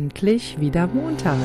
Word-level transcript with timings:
endlich 0.00 0.58
wieder 0.58 0.86
Montag. 0.86 1.36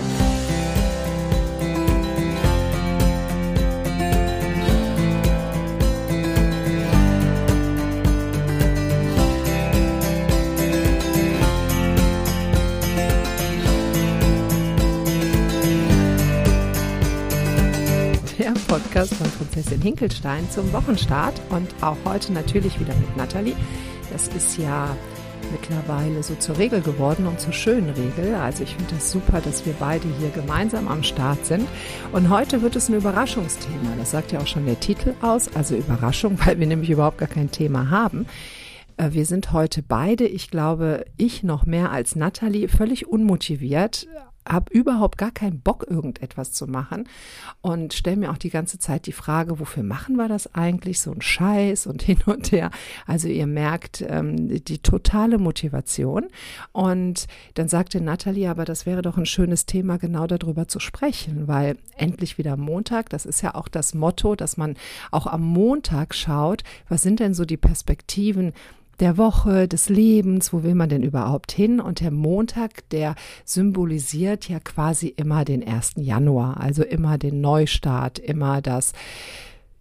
Der 18.39 18.53
Podcast 18.69 19.15
von 19.15 19.29
Prinzessin 19.31 19.81
Hinkelstein 19.81 20.49
zum 20.49 20.71
Wochenstart 20.71 21.41
und 21.49 21.67
auch 21.81 21.97
heute 22.05 22.31
natürlich 22.31 22.79
wieder 22.79 22.95
mit 22.95 23.17
Nathalie. 23.17 23.55
Das 24.13 24.29
ist 24.29 24.57
ja 24.57 24.95
mittlerweile 25.51 26.23
so 26.23 26.35
zur 26.35 26.57
Regel 26.57 26.81
geworden 26.81 27.27
und 27.27 27.39
zur 27.39 27.53
schönen 27.53 27.89
Regel. 27.89 28.35
Also 28.35 28.63
ich 28.63 28.75
finde 28.75 28.95
das 28.95 29.11
super, 29.11 29.41
dass 29.41 29.65
wir 29.65 29.73
beide 29.79 30.07
hier 30.19 30.29
gemeinsam 30.29 30.87
am 30.87 31.03
Start 31.03 31.45
sind. 31.45 31.67
Und 32.11 32.29
heute 32.29 32.61
wird 32.61 32.75
es 32.75 32.89
ein 32.89 32.95
Überraschungsthema. 32.95 33.95
Das 33.97 34.11
sagt 34.11 34.31
ja 34.31 34.39
auch 34.39 34.47
schon 34.47 34.65
der 34.65 34.79
Titel 34.79 35.13
aus. 35.21 35.53
Also 35.55 35.75
Überraschung, 35.75 36.37
weil 36.45 36.59
wir 36.59 36.67
nämlich 36.67 36.89
überhaupt 36.89 37.17
gar 37.17 37.29
kein 37.29 37.51
Thema 37.51 37.89
haben. 37.89 38.25
Äh, 38.97 39.11
wir 39.11 39.25
sind 39.25 39.51
heute 39.51 39.81
beide, 39.81 40.25
ich 40.25 40.51
glaube, 40.51 41.05
ich 41.17 41.43
noch 41.43 41.65
mehr 41.65 41.91
als 41.91 42.15
Natalie, 42.15 42.67
völlig 42.67 43.07
unmotiviert 43.07 44.07
habe 44.47 44.71
überhaupt 44.71 45.17
gar 45.17 45.31
keinen 45.31 45.59
Bock, 45.59 45.85
irgendetwas 45.89 46.51
zu 46.51 46.67
machen 46.67 47.07
und 47.61 47.93
stelle 47.93 48.17
mir 48.17 48.31
auch 48.31 48.37
die 48.37 48.49
ganze 48.49 48.79
Zeit 48.79 49.07
die 49.07 49.11
Frage, 49.11 49.59
wofür 49.59 49.83
machen 49.83 50.15
wir 50.15 50.27
das 50.27 50.53
eigentlich? 50.53 50.99
So 50.99 51.11
ein 51.11 51.21
Scheiß 51.21 51.87
und 51.87 52.01
hin 52.03 52.19
und 52.25 52.51
her. 52.51 52.71
Also 53.05 53.27
ihr 53.27 53.47
merkt 53.47 54.03
ähm, 54.07 54.63
die 54.63 54.79
totale 54.79 55.37
Motivation. 55.37 56.27
Und 56.71 57.27
dann 57.55 57.67
sagte 57.67 58.01
Nathalie, 58.01 58.49
aber 58.49 58.65
das 58.65 58.85
wäre 58.85 59.01
doch 59.01 59.17
ein 59.17 59.25
schönes 59.25 59.65
Thema, 59.65 59.97
genau 59.97 60.27
darüber 60.27 60.67
zu 60.67 60.79
sprechen, 60.79 61.47
weil 61.47 61.77
endlich 61.97 62.37
wieder 62.37 62.57
Montag, 62.57 63.09
das 63.09 63.25
ist 63.25 63.41
ja 63.41 63.55
auch 63.55 63.67
das 63.67 63.93
Motto, 63.93 64.35
dass 64.35 64.57
man 64.57 64.75
auch 65.11 65.27
am 65.27 65.43
Montag 65.43 66.13
schaut, 66.13 66.63
was 66.89 67.01
sind 67.01 67.19
denn 67.19 67.33
so 67.33 67.45
die 67.45 67.57
Perspektiven, 67.57 68.53
der 68.99 69.17
Woche, 69.17 69.67
des 69.67 69.89
Lebens, 69.89 70.53
wo 70.53 70.63
will 70.63 70.75
man 70.75 70.89
denn 70.89 71.03
überhaupt 71.03 71.51
hin? 71.51 71.79
Und 71.79 71.99
der 71.99 72.11
Montag, 72.11 72.89
der 72.89 73.15
symbolisiert 73.43 74.49
ja 74.49 74.59
quasi 74.59 75.07
immer 75.07 75.45
den 75.45 75.65
1. 75.65 75.93
Januar, 75.97 76.59
also 76.59 76.83
immer 76.83 77.17
den 77.17 77.41
Neustart, 77.41 78.19
immer 78.19 78.61
das, 78.61 78.93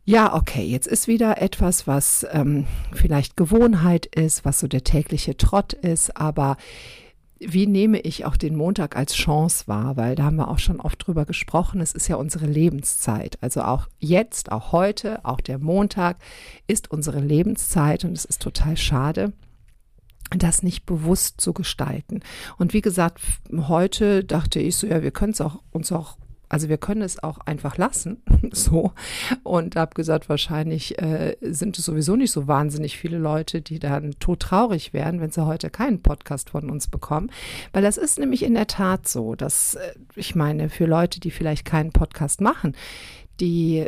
ja, 0.06 0.34
okay, 0.34 0.64
jetzt 0.64 0.86
ist 0.86 1.08
wieder 1.08 1.40
etwas, 1.40 1.86
was 1.86 2.26
ähm, 2.30 2.66
vielleicht 2.92 3.38
Gewohnheit 3.38 4.04
ist, 4.06 4.44
was 4.44 4.60
so 4.60 4.68
der 4.68 4.84
tägliche 4.84 5.36
Trott 5.36 5.72
ist, 5.72 6.16
aber 6.16 6.58
wie 7.40 7.66
nehme 7.66 8.00
ich 8.00 8.24
auch 8.24 8.36
den 8.36 8.56
Montag 8.56 8.96
als 8.96 9.14
Chance 9.14 9.64
wahr? 9.66 9.96
Weil 9.96 10.14
da 10.14 10.24
haben 10.24 10.36
wir 10.36 10.48
auch 10.48 10.58
schon 10.58 10.80
oft 10.80 11.04
drüber 11.06 11.24
gesprochen. 11.24 11.80
Es 11.80 11.92
ist 11.92 12.08
ja 12.08 12.16
unsere 12.16 12.46
Lebenszeit. 12.46 13.38
Also 13.40 13.62
auch 13.62 13.88
jetzt, 13.98 14.52
auch 14.52 14.72
heute, 14.72 15.24
auch 15.24 15.40
der 15.40 15.58
Montag 15.58 16.18
ist 16.66 16.90
unsere 16.90 17.20
Lebenszeit 17.20 18.04
und 18.04 18.12
es 18.12 18.24
ist 18.24 18.40
total 18.40 18.76
schade, 18.76 19.32
das 20.30 20.62
nicht 20.62 20.86
bewusst 20.86 21.40
zu 21.40 21.52
gestalten. 21.52 22.20
Und 22.56 22.72
wie 22.72 22.80
gesagt, 22.80 23.20
heute 23.52 24.24
dachte 24.24 24.60
ich 24.60 24.76
so, 24.76 24.86
ja, 24.86 25.02
wir 25.02 25.10
können 25.10 25.32
es 25.32 25.40
auch 25.40 25.60
uns 25.70 25.92
auch 25.92 26.16
also 26.48 26.68
wir 26.68 26.78
können 26.78 27.02
es 27.02 27.22
auch 27.22 27.38
einfach 27.38 27.76
lassen, 27.76 28.22
so. 28.52 28.92
Und 29.42 29.76
habe 29.76 29.94
gesagt, 29.94 30.28
wahrscheinlich 30.28 31.00
äh, 31.00 31.36
sind 31.40 31.78
es 31.78 31.84
sowieso 31.84 32.16
nicht 32.16 32.32
so 32.32 32.46
wahnsinnig 32.46 32.98
viele 32.98 33.18
Leute, 33.18 33.60
die 33.60 33.78
dann 33.78 34.14
todtraurig 34.18 34.92
wären, 34.92 35.20
wenn 35.20 35.30
sie 35.30 35.44
heute 35.44 35.70
keinen 35.70 36.02
Podcast 36.02 36.50
von 36.50 36.70
uns 36.70 36.88
bekommen. 36.88 37.30
Weil 37.72 37.82
das 37.82 37.96
ist 37.96 38.18
nämlich 38.18 38.42
in 38.42 38.54
der 38.54 38.66
Tat 38.66 39.08
so, 39.08 39.34
dass 39.34 39.74
äh, 39.74 39.94
ich 40.14 40.34
meine, 40.34 40.68
für 40.68 40.86
Leute, 40.86 41.20
die 41.20 41.30
vielleicht 41.30 41.64
keinen 41.64 41.92
Podcast 41.92 42.40
machen, 42.40 42.74
die 43.40 43.86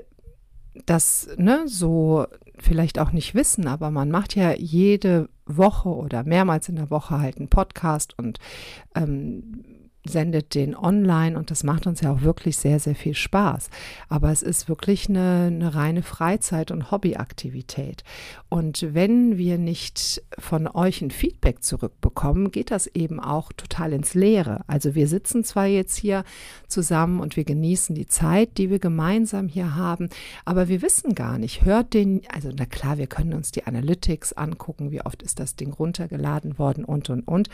das 0.85 1.29
ne, 1.37 1.63
so 1.67 2.27
vielleicht 2.59 2.99
auch 2.99 3.13
nicht 3.13 3.35
wissen, 3.35 3.67
aber 3.67 3.91
man 3.91 4.11
macht 4.11 4.35
ja 4.35 4.53
jede 4.53 5.29
Woche 5.47 5.89
oder 5.89 6.25
mehrmals 6.25 6.69
in 6.69 6.77
der 6.77 6.91
Woche 6.91 7.19
halt 7.19 7.39
einen 7.39 7.49
Podcast 7.49 8.19
und 8.19 8.39
ähm, 8.95 9.86
sendet 10.09 10.55
den 10.55 10.77
online 10.77 11.39
und 11.39 11.51
das 11.51 11.65
macht 11.65 11.87
uns 11.87 12.01
ja 12.01 12.13
auch 12.13 12.23
wirklich 12.23 12.57
sehr, 12.57 12.79
sehr 12.79 12.95
viel 12.95 13.15
Spaß. 13.15 13.71
Aber 14.09 14.31
es 14.31 14.43
ist 14.43 14.69
wirklich 14.69 15.09
eine, 15.09 15.47
eine 15.47 15.75
reine 15.75 16.03
Freizeit- 16.03 16.71
und 16.71 16.91
Hobbyaktivität. 16.91 18.05
Und 18.49 18.87
wenn 18.95 19.39
wir 19.39 19.59
nicht 19.59 20.23
von 20.39 20.69
euch 20.69 21.03
ein 21.03 21.11
Feedback 21.11 21.63
zurückbekommen, 21.63 22.51
geht 22.51 22.71
das 22.71 22.87
eben 22.87 23.21
auch 23.21 23.53
total 23.53 23.93
ins 23.93 24.15
Leere. 24.15 24.65
Also 24.67 24.95
wir 24.95 25.09
sitzen 25.09 25.45
zwar 25.45 25.67
jetzt 25.67 25.97
hier 25.97 26.25
zusammen 26.69 27.21
und 27.21 27.37
wir 27.37 27.45
genießen 27.45 27.95
die 27.95 28.07
Zeit, 28.07 28.59
die 28.59 28.71
wir 28.71 28.79
gemeinsam 28.79 29.49
hier 29.49 29.75
haben, 29.75 30.09
aber 30.45 30.69
wir 30.69 30.83
wissen 30.83 31.15
gar 31.15 31.39
nicht, 31.39 31.65
hört 31.65 31.95
den, 31.95 32.23
also 32.33 32.51
na 32.57 32.67
klar, 32.67 32.99
wir 32.99 33.07
können 33.07 33.35
uns 33.35 33.51
die 33.51 33.67
Analytics 33.67 34.33
angucken, 34.35 34.91
wie 34.91 35.03
oft 35.03 35.23
ist 35.23 35.41
das 35.41 35.57
Ding 35.57 35.73
runtergeladen 35.73 36.59
worden 36.59 36.85
und, 36.85 37.11
und, 37.11 37.27
und. 37.27 37.49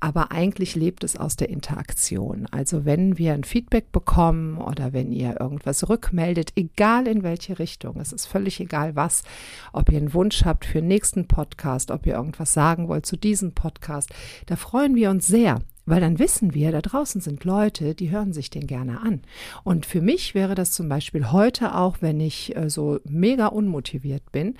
Aber 0.00 0.32
eigentlich 0.32 0.74
lebt 0.74 1.04
es 1.04 1.16
aus 1.16 1.36
der 1.36 1.48
Interaktion. 1.48 1.97
Interaktion. 1.98 2.46
Also 2.50 2.84
wenn 2.84 3.18
wir 3.18 3.34
ein 3.34 3.44
Feedback 3.44 3.90
bekommen 3.92 4.58
oder 4.58 4.92
wenn 4.92 5.12
ihr 5.12 5.40
irgendwas 5.40 5.88
rückmeldet, 5.88 6.52
egal 6.56 7.08
in 7.08 7.22
welche 7.22 7.58
Richtung, 7.58 7.98
es 8.00 8.12
ist 8.12 8.26
völlig 8.26 8.60
egal 8.60 8.94
was, 8.94 9.24
ob 9.72 9.90
ihr 9.90 9.98
einen 9.98 10.14
Wunsch 10.14 10.44
habt 10.44 10.64
für 10.64 10.78
den 10.78 10.88
nächsten 10.88 11.26
Podcast, 11.26 11.90
ob 11.90 12.06
ihr 12.06 12.14
irgendwas 12.14 12.52
sagen 12.52 12.88
wollt 12.88 13.06
zu 13.06 13.16
diesem 13.16 13.52
Podcast, 13.52 14.10
da 14.46 14.56
freuen 14.56 14.94
wir 14.94 15.10
uns 15.10 15.26
sehr. 15.26 15.58
Weil 15.88 16.02
dann 16.02 16.18
wissen 16.18 16.52
wir, 16.52 16.70
da 16.70 16.82
draußen 16.82 17.22
sind 17.22 17.44
Leute, 17.44 17.94
die 17.94 18.10
hören 18.10 18.34
sich 18.34 18.50
den 18.50 18.66
gerne 18.66 19.00
an. 19.00 19.22
Und 19.64 19.86
für 19.86 20.02
mich 20.02 20.34
wäre 20.34 20.54
das 20.54 20.72
zum 20.72 20.86
Beispiel 20.88 21.32
heute 21.32 21.74
auch, 21.74 21.98
wenn 22.00 22.20
ich 22.20 22.54
äh, 22.54 22.68
so 22.68 23.00
mega 23.04 23.46
unmotiviert 23.46 24.30
bin, 24.30 24.56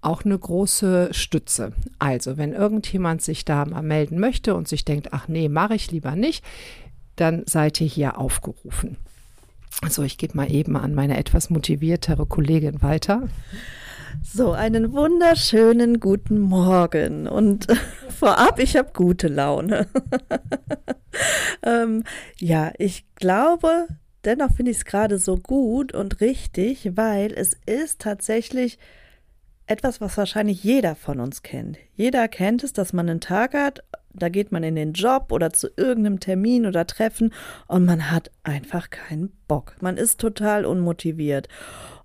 auch 0.00 0.24
eine 0.24 0.38
große 0.38 1.10
Stütze. 1.12 1.72
Also, 1.98 2.38
wenn 2.38 2.54
irgendjemand 2.54 3.20
sich 3.20 3.44
da 3.44 3.66
mal 3.66 3.82
melden 3.82 4.18
möchte 4.18 4.54
und 4.54 4.68
sich 4.68 4.86
denkt, 4.86 5.12
ach 5.12 5.28
nee, 5.28 5.50
mache 5.50 5.74
ich 5.74 5.90
lieber 5.90 6.16
nicht, 6.16 6.42
dann 7.16 7.42
seid 7.46 7.78
ihr 7.82 7.86
hier 7.86 8.18
aufgerufen. 8.18 8.96
So, 9.90 10.02
ich 10.02 10.16
gebe 10.16 10.34
mal 10.34 10.50
eben 10.50 10.76
an 10.78 10.94
meine 10.94 11.18
etwas 11.18 11.50
motiviertere 11.50 12.24
Kollegin 12.24 12.80
weiter. 12.80 13.28
So, 14.22 14.52
einen 14.52 14.92
wunderschönen 14.92 16.00
guten 16.00 16.38
Morgen. 16.38 17.26
Und 17.26 17.66
vorab, 18.08 18.58
ich 18.58 18.76
habe 18.76 18.90
gute 18.92 19.28
Laune. 19.28 19.86
ähm, 21.62 22.04
ja, 22.38 22.72
ich 22.78 23.04
glaube, 23.14 23.88
dennoch 24.24 24.54
finde 24.54 24.72
ich 24.72 24.78
es 24.78 24.84
gerade 24.84 25.18
so 25.18 25.36
gut 25.36 25.94
und 25.94 26.20
richtig, 26.20 26.96
weil 26.96 27.32
es 27.32 27.56
ist 27.66 28.00
tatsächlich 28.00 28.78
etwas, 29.66 30.00
was 30.00 30.16
wahrscheinlich 30.18 30.64
jeder 30.64 30.94
von 30.96 31.20
uns 31.20 31.42
kennt. 31.42 31.78
Jeder 31.94 32.28
kennt 32.28 32.64
es, 32.64 32.72
dass 32.72 32.92
man 32.92 33.08
einen 33.08 33.20
Tag 33.20 33.54
hat, 33.54 33.84
da 34.12 34.28
geht 34.28 34.50
man 34.50 34.64
in 34.64 34.74
den 34.74 34.92
Job 34.92 35.30
oder 35.30 35.52
zu 35.52 35.68
irgendeinem 35.76 36.18
Termin 36.20 36.66
oder 36.66 36.86
Treffen 36.86 37.32
und 37.68 37.84
man 37.84 38.10
hat 38.10 38.30
einfach 38.42 38.90
keinen 38.90 39.32
Bock. 39.46 39.76
Man 39.80 39.96
ist 39.96 40.20
total 40.20 40.64
unmotiviert. 40.66 41.48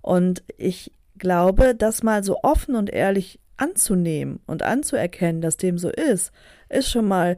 Und 0.02 0.44
ich 0.56 0.92
glaube, 1.18 1.74
das 1.74 2.02
mal 2.02 2.24
so 2.24 2.38
offen 2.42 2.74
und 2.74 2.90
ehrlich 2.90 3.38
anzunehmen 3.56 4.40
und 4.46 4.62
anzuerkennen, 4.62 5.40
dass 5.40 5.56
dem 5.56 5.78
so 5.78 5.90
ist, 5.90 6.32
ist 6.68 6.90
schon 6.90 7.08
mal 7.08 7.36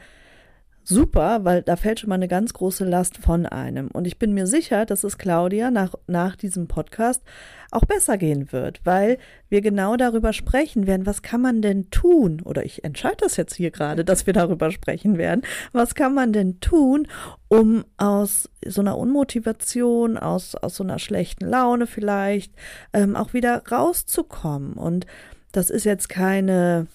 super, 0.89 1.45
weil 1.45 1.63
da 1.63 1.77
fällt 1.77 2.01
schon 2.01 2.09
mal 2.09 2.15
eine 2.15 2.29
ganz 2.29 2.55
große 2.55 2.85
Last 2.85 3.19
von 3.19 3.45
einem. 3.45 3.89
Und 3.89 4.07
ich 4.07 4.19
bin 4.19 4.33
mir 4.33 4.47
sicher, 4.47 4.87
dass 4.87 5.05
es 5.05 5.19
Claudia 5.19 5.71
nach, 5.71 5.95
nach 6.07 6.35
diesem 6.35 6.67
Podcast 6.67 7.23
auch 7.71 7.85
besser 7.85 8.17
gehen 8.17 8.51
wird, 8.53 8.81
weil 8.85 9.19
wir 9.51 9.61
genau 9.61 9.97
darüber 9.97 10.33
sprechen 10.33 10.87
werden, 10.87 11.05
was 11.05 11.21
kann 11.21 11.43
man 11.43 11.61
denn 11.61 11.91
tun? 11.91 12.41
Oder 12.43 12.65
ich 12.65 12.85
entscheide 12.85 13.19
das 13.21 13.37
jetzt 13.37 13.55
hier 13.55 13.71
gerade, 13.71 14.05
dass 14.05 14.27
wir 14.27 14.33
darüber 14.33 14.71
sprechen 14.71 15.19
werden. 15.19 15.43
Was 15.73 15.95
kann 15.95 16.15
man 16.15 16.33
denn 16.33 16.61
tun, 16.61 17.07
um 17.49 17.85
aus 17.99 18.49
so 18.65 18.81
einer 18.81 18.97
Unmotivation, 18.97 20.17
aus, 20.17 20.55
aus 20.55 20.77
so 20.77 20.85
einer 20.85 20.99
schlechten 20.99 21.47
Laune 21.47 21.87
vielleicht 21.87 22.55
ähm, 22.95 23.15
auch 23.15 23.35
wieder 23.35 23.63
rauszukommen? 23.71 24.73
Und 24.73 25.07
das 25.53 25.69
ist 25.69 25.85
jetzt 25.85 26.09
keine 26.09 26.87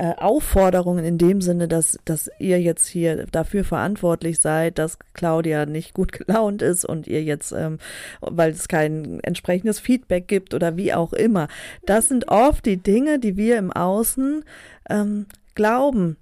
äh, 0.00 0.14
Aufforderungen 0.16 1.04
in 1.04 1.18
dem 1.18 1.42
Sinne, 1.42 1.68
dass, 1.68 1.98
dass 2.06 2.30
ihr 2.38 2.58
jetzt 2.58 2.86
hier 2.86 3.26
dafür 3.26 3.64
verantwortlich 3.64 4.40
seid, 4.40 4.78
dass 4.78 4.98
Claudia 5.12 5.66
nicht 5.66 5.92
gut 5.92 6.12
gelaunt 6.26 6.62
ist 6.62 6.86
und 6.86 7.06
ihr 7.06 7.22
jetzt, 7.22 7.52
ähm, 7.52 7.76
weil 8.22 8.52
es 8.52 8.66
kein 8.66 9.20
entsprechendes 9.20 9.78
Feedback 9.78 10.26
gibt 10.26 10.54
oder 10.54 10.78
wie 10.78 10.94
auch 10.94 11.12
immer. 11.12 11.48
Das 11.84 12.08
sind 12.08 12.28
oft 12.28 12.64
die 12.64 12.78
Dinge, 12.78 13.18
die 13.18 13.36
wir 13.36 13.58
im 13.58 13.70
Außen 13.70 14.42
ähm, 14.88 15.26
glauben 15.54 16.16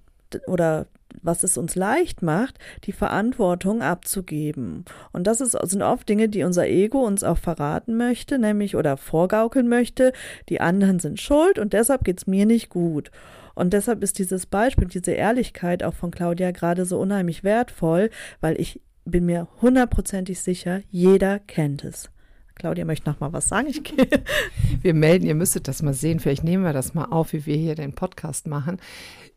oder 0.49 0.87
was 1.23 1.45
es 1.45 1.57
uns 1.57 1.77
leicht 1.77 2.21
macht, 2.21 2.59
die 2.83 2.93
Verantwortung 2.93 3.81
abzugeben. 3.81 4.87
Und 5.13 5.29
das 5.29 5.41
ist, 5.41 5.53
sind 5.53 5.83
oft 5.83 6.09
Dinge, 6.09 6.29
die 6.29 6.43
unser 6.43 6.67
Ego 6.67 7.07
uns 7.07 7.23
auch 7.23 7.39
verraten 7.39 7.97
möchte, 7.97 8.41
nämlich 8.41 8.75
oder 8.75 8.97
vorgaukeln 8.97 9.69
möchte, 9.69 10.13
die 10.49 10.61
anderen 10.61 10.99
sind 10.99 11.21
schuld 11.21 11.61
und 11.61 11.75
deshalb 11.75 12.03
geht's 12.03 12.27
mir 12.27 12.45
nicht 12.45 12.71
gut. 12.71 13.13
Und 13.59 13.73
deshalb 13.73 14.05
ist 14.05 14.19
dieses 14.19 14.47
Beispiel, 14.47 14.87
diese 14.87 15.11
Ehrlichkeit 15.11 15.83
auch 15.83 15.95
von 15.95 16.13
Claudia 16.13 16.53
gerade 16.53 16.85
so 16.85 16.99
unheimlich 16.99 17.43
wertvoll, 17.43 18.11
weil 18.41 18.61
ich 18.61 18.81
bin 19.05 19.27
mir 19.27 19.49
hundertprozentig 19.61 20.41
sicher, 20.41 20.83
jeder 20.91 21.41
kennt 21.41 21.83
es. 21.83 22.11
Claudia 22.55 22.85
möchte 22.85 23.11
noch 23.11 23.21
mal 23.21 23.33
was 23.33 23.49
sagen. 23.49 23.69
Ich 23.69 23.83
gehe. 23.83 24.09
Wir 24.83 24.95
melden, 24.95 25.27
ihr 25.27 25.35
müsstet 25.35 25.67
das 25.69 25.83
mal 25.83 25.95
sehen. 25.95 26.21
Vielleicht 26.21 26.45
nehmen 26.45 26.65
wir 26.65 26.73
das 26.73 26.93
mal 26.95 27.07
auf, 27.07 27.33
wie 27.33 27.47
wir 27.47 27.57
hier 27.57 27.75
den 27.75 27.95
Podcast 27.95 28.47
machen. 28.47 28.79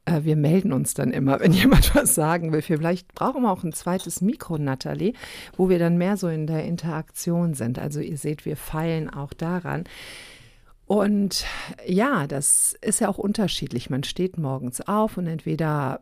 Äh, 0.05 0.23
wir 0.23 0.35
melden 0.35 0.73
uns 0.73 0.93
dann 0.93 1.11
immer, 1.11 1.39
wenn 1.41 1.53
jemand 1.53 1.95
was 1.95 2.15
sagen 2.15 2.51
will. 2.51 2.61
Vielleicht 2.61 3.13
brauchen 3.13 3.43
wir 3.43 3.51
auch 3.51 3.63
ein 3.63 3.73
zweites 3.73 4.21
Mikro, 4.21 4.57
Nathalie, 4.57 5.13
wo 5.55 5.69
wir 5.69 5.79
dann 5.79 5.97
mehr 5.97 6.17
so 6.17 6.27
in 6.27 6.47
der 6.47 6.65
Interaktion 6.65 7.53
sind. 7.53 7.79
Also 7.79 7.99
ihr 7.99 8.17
seht, 8.17 8.45
wir 8.45 8.57
feilen 8.57 9.09
auch 9.09 9.33
daran. 9.33 9.85
Und 10.91 11.45
ja, 11.87 12.27
das 12.27 12.75
ist 12.81 12.99
ja 12.99 13.07
auch 13.07 13.17
unterschiedlich. 13.17 13.89
Man 13.89 14.03
steht 14.03 14.37
morgens 14.37 14.81
auf 14.81 15.15
und 15.15 15.25
entweder 15.25 16.01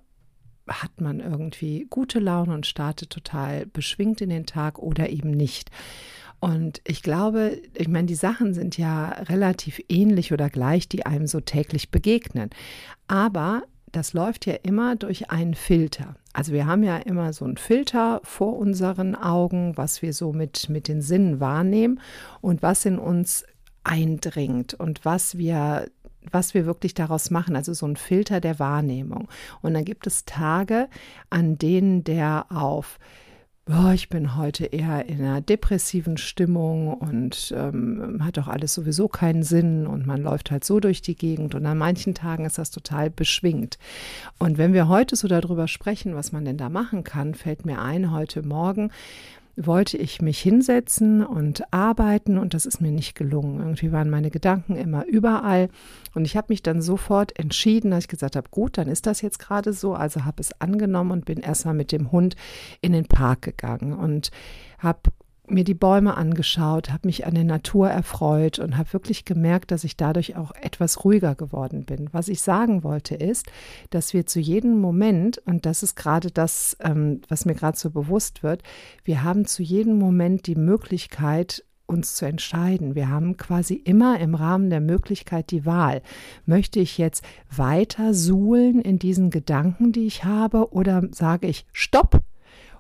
hat 0.67 0.99
man 0.99 1.19
irgendwie 1.19 1.85
gute 1.91 2.17
Laune 2.17 2.55
und 2.55 2.65
startet 2.65 3.11
total 3.11 3.67
beschwingt 3.67 4.19
in 4.19 4.31
den 4.31 4.47
Tag 4.47 4.79
oder 4.79 5.09
eben 5.09 5.29
nicht. 5.29 5.69
Und 6.39 6.81
ich 6.85 7.03
glaube, 7.03 7.61
ich 7.75 7.87
meine, 7.87 8.07
die 8.07 8.15
Sachen 8.15 8.55
sind 8.55 8.79
ja 8.79 9.09
relativ 9.09 9.79
ähnlich 9.89 10.33
oder 10.33 10.49
gleich, 10.49 10.89
die 10.89 11.05
einem 11.05 11.27
so 11.27 11.39
täglich 11.39 11.91
begegnen. 11.91 12.49
Aber 13.07 13.65
das 13.91 14.13
läuft 14.13 14.47
ja 14.47 14.55
immer 14.55 14.95
durch 14.95 15.29
einen 15.29 15.53
Filter. 15.53 16.15
Also 16.33 16.51
wir 16.51 16.65
haben 16.65 16.81
ja 16.81 16.97
immer 16.97 17.31
so 17.31 17.45
einen 17.45 17.57
Filter 17.57 18.21
vor 18.23 18.57
unseren 18.57 19.13
Augen, 19.13 19.77
was 19.77 20.01
wir 20.01 20.13
so 20.13 20.33
mit, 20.33 20.67
mit 20.67 20.87
den 20.87 21.03
Sinnen 21.03 21.39
wahrnehmen 21.39 21.99
und 22.41 22.63
was 22.63 22.85
in 22.85 22.97
uns 22.97 23.45
eindringt 23.83 24.73
und 24.73 25.05
was 25.05 25.37
wir 25.37 25.87
was 26.31 26.53
wir 26.53 26.65
wirklich 26.65 26.93
daraus 26.93 27.31
machen, 27.31 27.55
also 27.55 27.73
so 27.73 27.87
ein 27.87 27.95
Filter 27.95 28.41
der 28.41 28.59
Wahrnehmung. 28.59 29.29
Und 29.61 29.73
dann 29.73 29.85
gibt 29.85 30.05
es 30.05 30.25
Tage, 30.25 30.89
an 31.29 31.57
denen 31.57 32.03
der 32.03 32.47
auf 32.49 32.99
oh, 33.69 33.91
ich 33.91 34.09
bin 34.09 34.35
heute 34.35 34.65
eher 34.65 35.07
in 35.07 35.19
einer 35.19 35.41
depressiven 35.41 36.17
Stimmung 36.17 36.93
und 36.93 37.53
ähm, 37.55 38.19
hat 38.23 38.37
doch 38.37 38.47
alles 38.47 38.73
sowieso 38.73 39.07
keinen 39.07 39.43
Sinn 39.43 39.85
und 39.85 40.07
man 40.07 40.23
läuft 40.23 40.49
halt 40.49 40.63
so 40.63 40.79
durch 40.79 41.01
die 41.01 41.15
Gegend 41.15 41.53
und 41.53 41.65
an 41.65 41.77
manchen 41.77 42.15
Tagen 42.15 42.45
ist 42.45 42.57
das 42.57 42.71
total 42.71 43.09
beschwingt. 43.09 43.77
Und 44.39 44.57
wenn 44.57 44.73
wir 44.73 44.87
heute 44.87 45.15
so 45.15 45.27
darüber 45.27 45.67
sprechen, 45.67 46.15
was 46.15 46.31
man 46.31 46.45
denn 46.45 46.57
da 46.57 46.69
machen 46.69 47.03
kann, 47.03 47.35
fällt 47.35 47.65
mir 47.65 47.79
ein, 47.79 48.11
heute 48.11 48.41
Morgen 48.41 48.91
wollte 49.65 49.97
ich 49.97 50.21
mich 50.21 50.39
hinsetzen 50.39 51.25
und 51.25 51.73
arbeiten 51.73 52.37
und 52.37 52.53
das 52.53 52.65
ist 52.65 52.81
mir 52.81 52.91
nicht 52.91 53.15
gelungen. 53.15 53.59
Irgendwie 53.59 53.91
waren 53.91 54.09
meine 54.09 54.31
Gedanken 54.31 54.75
immer 54.75 55.05
überall 55.05 55.69
und 56.15 56.25
ich 56.25 56.37
habe 56.37 56.47
mich 56.49 56.63
dann 56.63 56.81
sofort 56.81 57.37
entschieden, 57.37 57.91
dass 57.91 58.05
ich 58.05 58.07
gesagt 58.07 58.35
habe, 58.35 58.49
gut, 58.49 58.77
dann 58.77 58.87
ist 58.87 59.05
das 59.05 59.21
jetzt 59.21 59.39
gerade 59.39 59.73
so, 59.73 59.93
also 59.93 60.25
habe 60.25 60.41
es 60.41 60.59
angenommen 60.61 61.11
und 61.11 61.25
bin 61.25 61.39
erstmal 61.39 61.73
mit 61.73 61.91
dem 61.91 62.11
Hund 62.11 62.35
in 62.81 62.93
den 62.93 63.05
Park 63.05 63.41
gegangen 63.41 63.93
und 63.93 64.31
habe 64.79 64.99
mir 65.51 65.63
die 65.63 65.73
Bäume 65.73 66.17
angeschaut, 66.17 66.91
habe 66.91 67.07
mich 67.07 67.25
an 67.25 67.35
der 67.35 67.43
Natur 67.43 67.89
erfreut 67.89 68.59
und 68.59 68.77
habe 68.77 68.93
wirklich 68.93 69.25
gemerkt, 69.25 69.71
dass 69.71 69.83
ich 69.83 69.97
dadurch 69.97 70.35
auch 70.35 70.51
etwas 70.61 71.03
ruhiger 71.03 71.35
geworden 71.35 71.85
bin. 71.85 72.09
Was 72.11 72.27
ich 72.27 72.41
sagen 72.41 72.83
wollte 72.83 73.15
ist, 73.15 73.47
dass 73.89 74.13
wir 74.13 74.25
zu 74.25 74.39
jedem 74.39 74.79
Moment, 74.79 75.39
und 75.45 75.65
das 75.65 75.83
ist 75.83 75.95
gerade 75.95 76.31
das, 76.31 76.77
ähm, 76.81 77.21
was 77.27 77.45
mir 77.45 77.55
gerade 77.55 77.77
so 77.77 77.89
bewusst 77.89 78.43
wird, 78.43 78.63
wir 79.03 79.23
haben 79.23 79.45
zu 79.45 79.63
jedem 79.63 79.97
Moment 79.97 80.47
die 80.47 80.55
Möglichkeit, 80.55 81.63
uns 81.89 82.15
zu 82.15 82.25
entscheiden. 82.25 82.93
Wir 82.93 83.09
haben 83.09 83.35
quasi 83.35 83.73
immer 83.73 84.19
im 84.19 84.35
Rahmen 84.35 84.69
der 84.69 84.79
Möglichkeit 84.79 85.49
die 85.51 85.65
Wahl. 85.65 86.01
Möchte 86.45 86.79
ich 86.79 86.97
jetzt 86.97 87.25
weiter 87.49 88.13
suhlen 88.13 88.79
in 88.79 88.99
diesen 88.99 89.31
Gedanken, 89.31 89.91
die 89.91 90.05
ich 90.05 90.23
habe, 90.23 90.71
oder 90.71 91.07
sage 91.11 91.47
ich 91.47 91.65
Stopp 91.73 92.21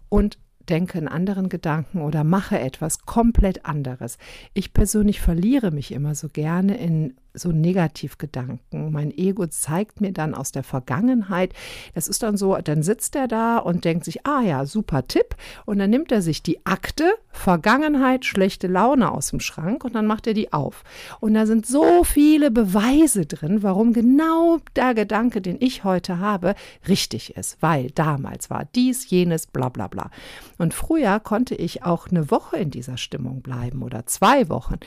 und 0.09 0.37
denke 0.69 0.97
einen 0.97 1.07
anderen 1.07 1.49
Gedanken 1.49 2.01
oder 2.01 2.23
mache 2.23 2.59
etwas 2.59 3.05
komplett 3.05 3.65
anderes. 3.65 4.17
Ich 4.53 4.73
persönlich 4.73 5.19
verliere 5.21 5.71
mich 5.71 5.91
immer 5.91 6.15
so 6.15 6.29
gerne 6.29 6.77
in 6.77 7.15
so 7.33 7.51
Negativgedanken. 7.51 8.91
Mein 8.91 9.15
Ego 9.15 9.47
zeigt 9.47 10.01
mir 10.01 10.11
dann 10.11 10.33
aus 10.33 10.51
der 10.51 10.63
Vergangenheit, 10.63 11.53
das 11.93 12.07
ist 12.07 12.23
dann 12.23 12.37
so, 12.37 12.55
dann 12.57 12.83
sitzt 12.83 13.15
er 13.15 13.27
da 13.27 13.57
und 13.57 13.85
denkt 13.85 14.05
sich, 14.05 14.25
ah 14.25 14.41
ja, 14.41 14.65
super 14.65 15.07
Tipp. 15.07 15.35
Und 15.65 15.79
dann 15.79 15.89
nimmt 15.89 16.11
er 16.11 16.21
sich 16.21 16.41
die 16.41 16.65
Akte, 16.65 17.13
Vergangenheit, 17.31 18.25
schlechte 18.25 18.67
Laune 18.67 19.11
aus 19.11 19.29
dem 19.29 19.39
Schrank 19.39 19.85
und 19.85 19.95
dann 19.95 20.07
macht 20.07 20.27
er 20.27 20.33
die 20.33 20.51
auf. 20.51 20.83
Und 21.19 21.35
da 21.35 21.45
sind 21.45 21.65
so 21.65 22.03
viele 22.03 22.51
Beweise 22.51 23.25
drin, 23.25 23.63
warum 23.63 23.93
genau 23.93 24.59
der 24.75 24.93
Gedanke, 24.93 25.41
den 25.41 25.57
ich 25.59 25.83
heute 25.83 26.19
habe, 26.19 26.55
richtig 26.87 27.37
ist. 27.37 27.57
Weil 27.61 27.91
damals 27.91 28.49
war 28.49 28.65
dies, 28.75 29.09
jenes, 29.09 29.47
bla 29.47 29.69
bla 29.69 29.87
bla. 29.87 30.09
Und 30.57 30.73
früher 30.73 31.19
konnte 31.19 31.55
ich 31.55 31.83
auch 31.83 32.07
eine 32.09 32.31
Woche 32.31 32.57
in 32.57 32.71
dieser 32.71 32.97
Stimmung 32.97 33.41
bleiben 33.41 33.83
oder 33.83 34.05
zwei 34.05 34.49
Wochen. 34.49 34.79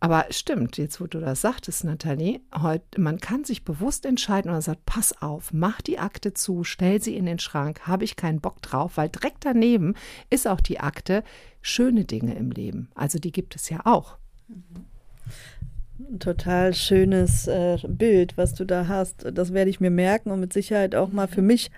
Aber 0.00 0.26
stimmt, 0.30 0.78
jetzt 0.78 1.00
wo 1.00 1.06
du 1.06 1.18
das 1.18 1.40
sagtest, 1.40 1.84
Nathalie, 1.84 2.40
heute, 2.54 3.00
man 3.00 3.18
kann 3.18 3.44
sich 3.44 3.64
bewusst 3.64 4.06
entscheiden 4.06 4.50
und 4.50 4.60
sagt, 4.60 4.86
pass 4.86 5.20
auf, 5.20 5.52
mach 5.52 5.80
die 5.80 5.98
Akte 5.98 6.34
zu, 6.34 6.62
stell 6.62 7.02
sie 7.02 7.16
in 7.16 7.26
den 7.26 7.40
Schrank, 7.40 7.80
habe 7.86 8.04
ich 8.04 8.14
keinen 8.14 8.40
Bock 8.40 8.62
drauf, 8.62 8.96
weil 8.96 9.08
direkt 9.08 9.44
daneben 9.44 9.94
ist 10.30 10.46
auch 10.46 10.60
die 10.60 10.78
Akte 10.78 11.24
schöne 11.62 12.04
Dinge 12.04 12.34
im 12.34 12.50
Leben. 12.50 12.90
Also 12.94 13.18
die 13.18 13.32
gibt 13.32 13.56
es 13.56 13.68
ja 13.70 13.80
auch. 13.84 14.18
Ein 15.98 16.20
total 16.20 16.74
schönes 16.74 17.48
äh, 17.48 17.76
Bild, 17.88 18.36
was 18.36 18.54
du 18.54 18.64
da 18.64 18.86
hast. 18.86 19.26
Das 19.32 19.52
werde 19.52 19.68
ich 19.68 19.80
mir 19.80 19.90
merken 19.90 20.30
und 20.30 20.38
mit 20.38 20.52
Sicherheit 20.52 20.94
auch 20.94 21.10
mal 21.10 21.26
für 21.26 21.42
mich 21.42 21.72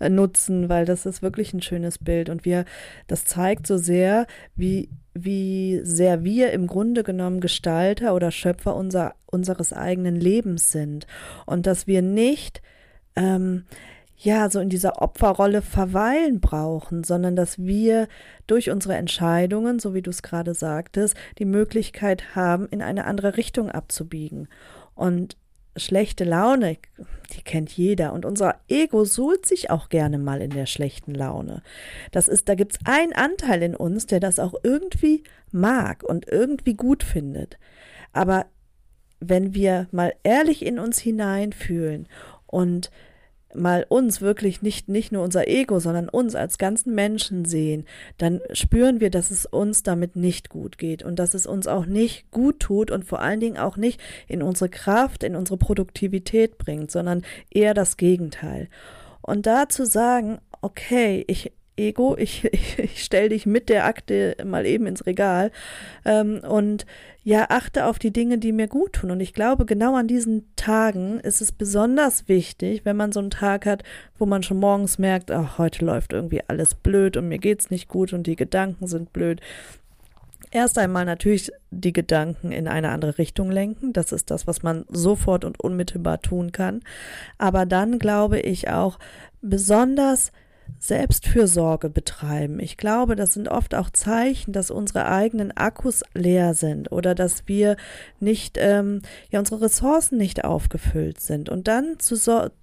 äh, 0.00 0.08
nutzen, 0.08 0.70
weil 0.70 0.86
das 0.86 1.04
ist 1.04 1.20
wirklich 1.20 1.52
ein 1.52 1.60
schönes 1.60 1.98
Bild. 1.98 2.30
Und 2.30 2.46
wir, 2.46 2.64
das 3.06 3.26
zeigt 3.26 3.66
so 3.66 3.76
sehr, 3.76 4.26
wie 4.54 4.88
wie 5.18 5.80
sehr 5.82 6.24
wir 6.24 6.52
im 6.52 6.66
Grunde 6.66 7.02
genommen 7.02 7.40
Gestalter 7.40 8.14
oder 8.14 8.30
Schöpfer 8.30 8.76
unser, 8.76 9.14
unseres 9.24 9.72
eigenen 9.72 10.16
Lebens 10.16 10.72
sind 10.72 11.06
und 11.46 11.66
dass 11.66 11.86
wir 11.86 12.02
nicht 12.02 12.60
ähm, 13.16 13.64
ja 14.16 14.48
so 14.50 14.60
in 14.60 14.68
dieser 14.68 15.02
Opferrolle 15.02 15.62
verweilen 15.62 16.40
brauchen, 16.40 17.04
sondern 17.04 17.36
dass 17.36 17.58
wir 17.58 18.08
durch 18.46 18.70
unsere 18.70 18.94
Entscheidungen, 18.94 19.78
so 19.78 19.94
wie 19.94 20.02
du 20.02 20.10
es 20.10 20.22
gerade 20.22 20.54
sagtest, 20.54 21.16
die 21.38 21.44
Möglichkeit 21.44 22.34
haben, 22.34 22.66
in 22.68 22.82
eine 22.82 23.04
andere 23.04 23.36
Richtung 23.36 23.70
abzubiegen. 23.70 24.48
Und 24.94 25.36
schlechte 25.76 26.24
Laune, 26.24 26.78
die 27.32 27.42
kennt 27.42 27.70
jeder. 27.72 28.12
Und 28.12 28.24
unser 28.24 28.56
Ego 28.68 29.04
suhlt 29.04 29.46
sich 29.46 29.70
auch 29.70 29.88
gerne 29.90 30.18
mal 30.18 30.40
in 30.40 30.50
der 30.50 30.66
schlechten 30.66 31.14
Laune. 31.14 31.62
Das 32.12 32.28
ist, 32.28 32.48
da 32.48 32.54
gibt's 32.54 32.78
einen 32.84 33.12
Anteil 33.12 33.62
in 33.62 33.76
uns, 33.76 34.06
der 34.06 34.20
das 34.20 34.38
auch 34.38 34.54
irgendwie 34.62 35.22
mag 35.52 36.02
und 36.02 36.26
irgendwie 36.26 36.74
gut 36.74 37.02
findet. 37.02 37.58
Aber 38.12 38.46
wenn 39.20 39.54
wir 39.54 39.88
mal 39.92 40.14
ehrlich 40.22 40.64
in 40.64 40.78
uns 40.78 40.98
hineinfühlen 40.98 42.08
und 42.46 42.90
mal 43.54 43.86
uns 43.88 44.20
wirklich 44.20 44.62
nicht, 44.62 44.88
nicht 44.88 45.12
nur 45.12 45.22
unser 45.22 45.48
Ego, 45.48 45.78
sondern 45.78 46.08
uns 46.08 46.34
als 46.34 46.58
ganzen 46.58 46.94
Menschen 46.94 47.44
sehen, 47.44 47.84
dann 48.18 48.40
spüren 48.52 49.00
wir, 49.00 49.10
dass 49.10 49.30
es 49.30 49.46
uns 49.46 49.82
damit 49.82 50.16
nicht 50.16 50.48
gut 50.48 50.78
geht 50.78 51.02
und 51.02 51.18
dass 51.18 51.34
es 51.34 51.46
uns 51.46 51.66
auch 51.66 51.86
nicht 51.86 52.30
gut 52.30 52.60
tut 52.60 52.90
und 52.90 53.04
vor 53.04 53.20
allen 53.20 53.40
Dingen 53.40 53.58
auch 53.58 53.76
nicht 53.76 54.00
in 54.28 54.42
unsere 54.42 54.68
Kraft, 54.68 55.22
in 55.22 55.36
unsere 55.36 55.58
Produktivität 55.58 56.58
bringt, 56.58 56.90
sondern 56.90 57.22
eher 57.50 57.74
das 57.74 57.96
Gegenteil. 57.96 58.68
Und 59.22 59.46
da 59.46 59.68
zu 59.68 59.86
sagen, 59.86 60.38
okay, 60.60 61.24
ich 61.26 61.52
Ego, 61.76 62.16
ich, 62.18 62.44
ich, 62.52 62.78
ich 62.78 63.04
stell 63.04 63.28
dich 63.28 63.46
mit 63.46 63.68
der 63.68 63.84
Akte 63.84 64.36
mal 64.44 64.66
eben 64.66 64.86
ins 64.86 65.06
Regal 65.06 65.50
ähm, 66.04 66.40
und 66.48 66.86
ja, 67.22 67.46
achte 67.48 67.86
auf 67.86 67.98
die 67.98 68.12
Dinge, 68.12 68.38
die 68.38 68.52
mir 68.52 68.68
gut 68.68 68.92
tun. 68.92 69.10
Und 69.10 69.18
ich 69.18 69.34
glaube, 69.34 69.66
genau 69.66 69.96
an 69.96 70.06
diesen 70.06 70.44
Tagen 70.54 71.18
ist 71.18 71.40
es 71.40 71.50
besonders 71.50 72.28
wichtig, 72.28 72.84
wenn 72.84 72.96
man 72.96 73.10
so 73.10 73.18
einen 73.18 73.30
Tag 73.30 73.66
hat, 73.66 73.82
wo 74.16 74.26
man 74.26 74.44
schon 74.44 74.60
morgens 74.60 74.98
merkt, 74.98 75.32
ach, 75.32 75.58
heute 75.58 75.84
läuft 75.84 76.12
irgendwie 76.12 76.42
alles 76.46 76.76
blöd 76.76 77.16
und 77.16 77.28
mir 77.28 77.38
geht's 77.38 77.68
nicht 77.68 77.88
gut 77.88 78.12
und 78.12 78.28
die 78.28 78.36
Gedanken 78.36 78.86
sind 78.86 79.12
blöd. 79.12 79.40
Erst 80.52 80.78
einmal 80.78 81.04
natürlich 81.04 81.50
die 81.72 81.92
Gedanken 81.92 82.52
in 82.52 82.68
eine 82.68 82.90
andere 82.90 83.18
Richtung 83.18 83.50
lenken. 83.50 83.92
Das 83.92 84.12
ist 84.12 84.30
das, 84.30 84.46
was 84.46 84.62
man 84.62 84.84
sofort 84.88 85.44
und 85.44 85.58
unmittelbar 85.58 86.22
tun 86.22 86.52
kann. 86.52 86.82
Aber 87.38 87.66
dann 87.66 87.98
glaube 87.98 88.38
ich 88.38 88.70
auch 88.70 89.00
besonders 89.42 90.30
Selbstfürsorge 90.78 91.90
betreiben. 91.90 92.60
Ich 92.60 92.76
glaube, 92.76 93.16
das 93.16 93.34
sind 93.34 93.48
oft 93.48 93.74
auch 93.74 93.90
Zeichen, 93.90 94.52
dass 94.52 94.70
unsere 94.70 95.06
eigenen 95.06 95.56
Akkus 95.56 96.02
leer 96.14 96.54
sind 96.54 96.92
oder 96.92 97.14
dass 97.14 97.46
wir 97.46 97.76
nicht, 98.20 98.56
ähm, 98.60 99.02
ja, 99.30 99.38
unsere 99.38 99.62
Ressourcen 99.62 100.18
nicht 100.18 100.44
aufgefüllt 100.44 101.20
sind. 101.20 101.48
Und 101.48 101.68
dann 101.68 101.98
zu 101.98 102.16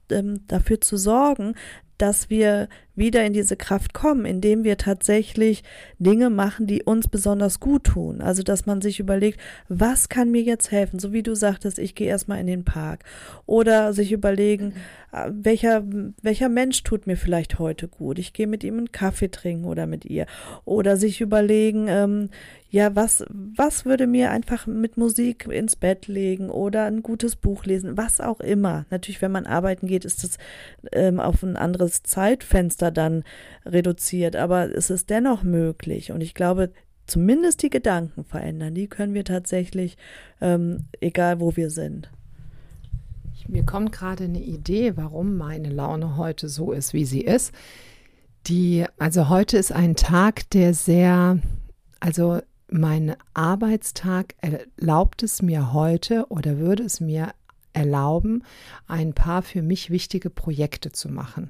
ähm, 0.10 0.48
dafür 0.48 0.82
zu 0.82 0.98
sorgen, 0.98 1.56
dass 1.98 2.30
wir 2.30 2.68
wieder 2.96 3.26
in 3.26 3.34
diese 3.34 3.56
Kraft 3.56 3.94
kommen, 3.94 4.26
indem 4.26 4.64
wir 4.64 4.78
tatsächlich 4.78 5.64
Dinge 6.00 6.30
machen, 6.30 6.68
die 6.68 6.84
uns 6.84 7.08
besonders 7.08 7.60
gut 7.60 7.86
tun. 7.86 8.22
Also, 8.22 8.44
dass 8.44 8.66
man 8.66 8.82
sich 8.82 9.00
überlegt, 9.00 9.40
was 9.68 10.10
kann 10.10 10.32
mir 10.32 10.42
jetzt 10.42 10.72
helfen? 10.72 11.00
So 11.00 11.12
wie 11.12 11.24
du 11.24 11.36
sagtest, 11.36 11.80
ich 11.80 11.96
gehe 11.96 12.08
erstmal 12.08 12.40
in 12.40 12.48
den 12.48 12.64
Park. 12.64 13.04
Oder 13.46 13.94
sich 13.94 14.12
überlegen, 14.12 14.74
äh, 15.12 15.30
welcher, 15.32 15.84
welcher 16.22 16.50
Mensch 16.50 16.84
tut 16.84 17.08
mir 17.08 17.18
vielleicht 17.18 17.60
heute 17.60 17.88
gut? 17.88 18.20
Ich 18.20 18.34
gehe 18.34 18.48
mit 18.48 18.64
ihm 18.64 18.78
einen 18.78 18.92
Kaffee 18.92 19.30
trinken 19.30 19.66
oder 19.66 19.88
mit 19.88 20.06
ihr. 20.06 20.26
Oder 20.66 20.98
sich 20.98 21.22
überlegen, 21.22 21.88
ähm, 21.88 22.30
ja, 22.74 22.96
was, 22.96 23.24
was 23.30 23.86
würde 23.86 24.08
mir 24.08 24.32
einfach 24.32 24.66
mit 24.66 24.98
Musik 24.98 25.48
ins 25.48 25.76
Bett 25.76 26.08
legen 26.08 26.50
oder 26.50 26.86
ein 26.86 27.04
gutes 27.04 27.36
Buch 27.36 27.66
lesen, 27.66 27.98
was 27.98 28.20
auch 28.20 28.40
immer. 28.40 28.88
Natürlich, 28.90 29.22
wenn 29.22 29.32
man 29.32 29.46
arbeiten 29.46 29.86
geht, 29.86 30.06
ist 30.06 30.24
das 30.24 30.40
ähm, 30.92 31.20
auf 31.20 31.44
ein 31.44 31.56
anderes 31.56 32.02
Zeitfenster 32.02 32.83
dann 32.92 33.24
reduziert, 33.66 34.36
aber 34.36 34.76
es 34.76 34.90
ist 34.90 35.10
dennoch 35.10 35.44
möglich. 35.44 36.12
Und 36.12 36.22
ich 36.22 36.34
glaube, 36.34 36.72
zumindest 37.06 37.62
die 37.64 37.70
Gedanken 37.70 38.24
verändern, 38.24 38.74
die 38.74 38.88
können 38.88 39.14
wir 39.14 39.26
tatsächlich, 39.26 39.98
ähm, 40.42 40.86
egal 41.02 41.40
wo 41.40 41.56
wir 41.56 41.70
sind. 41.70 42.10
Mir 43.48 43.66
kommt 43.66 43.92
gerade 43.92 44.24
eine 44.24 44.42
Idee, 44.42 44.96
warum 44.96 45.36
meine 45.36 45.70
Laune 45.70 46.16
heute 46.18 46.48
so 46.48 46.72
ist, 46.72 46.94
wie 46.94 47.06
sie 47.06 47.22
ist. 47.22 47.54
Die, 48.48 48.86
also 48.98 49.30
heute 49.30 49.58
ist 49.58 49.72
ein 49.72 49.96
Tag, 49.96 50.50
der 50.52 50.74
sehr, 50.74 51.40
also 52.00 52.40
mein 52.70 53.16
Arbeitstag 53.34 54.36
erlaubt 54.40 55.24
es 55.24 55.42
mir 55.42 55.74
heute 55.74 56.26
oder 56.30 56.58
würde 56.58 56.84
es 56.84 57.00
mir 57.00 57.34
erlauben, 57.74 58.44
ein 58.88 59.14
paar 59.14 59.42
für 59.42 59.62
mich 59.62 59.90
wichtige 59.90 60.30
Projekte 60.30 60.92
zu 60.92 61.10
machen, 61.10 61.50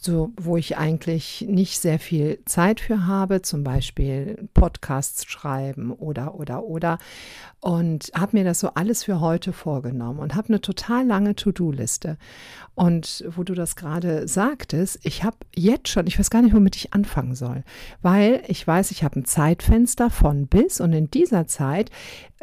so, 0.00 0.32
wo 0.36 0.56
ich 0.56 0.76
eigentlich 0.76 1.44
nicht 1.48 1.80
sehr 1.80 1.98
viel 1.98 2.38
Zeit 2.44 2.80
für 2.80 3.06
habe, 3.06 3.42
zum 3.42 3.64
Beispiel 3.64 4.48
Podcasts 4.54 5.24
schreiben 5.24 5.92
oder, 5.92 6.34
oder, 6.34 6.64
oder. 6.64 6.98
Und 7.60 8.12
habe 8.14 8.36
mir 8.36 8.44
das 8.44 8.60
so 8.60 8.68
alles 8.74 9.04
für 9.04 9.20
heute 9.20 9.52
vorgenommen 9.52 10.20
und 10.20 10.34
habe 10.36 10.48
eine 10.48 10.60
total 10.60 11.06
lange 11.06 11.34
To-Do-Liste. 11.34 12.16
Und 12.74 13.24
wo 13.28 13.42
du 13.42 13.54
das 13.54 13.74
gerade 13.74 14.28
sagtest, 14.28 15.00
ich 15.02 15.24
habe 15.24 15.38
jetzt 15.54 15.88
schon, 15.88 16.06
ich 16.06 16.18
weiß 16.18 16.30
gar 16.30 16.42
nicht, 16.42 16.54
womit 16.54 16.76
ich 16.76 16.94
anfangen 16.94 17.34
soll, 17.34 17.64
weil 18.00 18.42
ich 18.46 18.64
weiß, 18.64 18.92
ich 18.92 19.02
habe 19.02 19.18
ein 19.20 19.24
Zeitfenster 19.24 20.10
von 20.10 20.46
bis 20.46 20.80
und 20.80 20.92
in 20.92 21.10
dieser 21.10 21.46
Zeit 21.46 21.90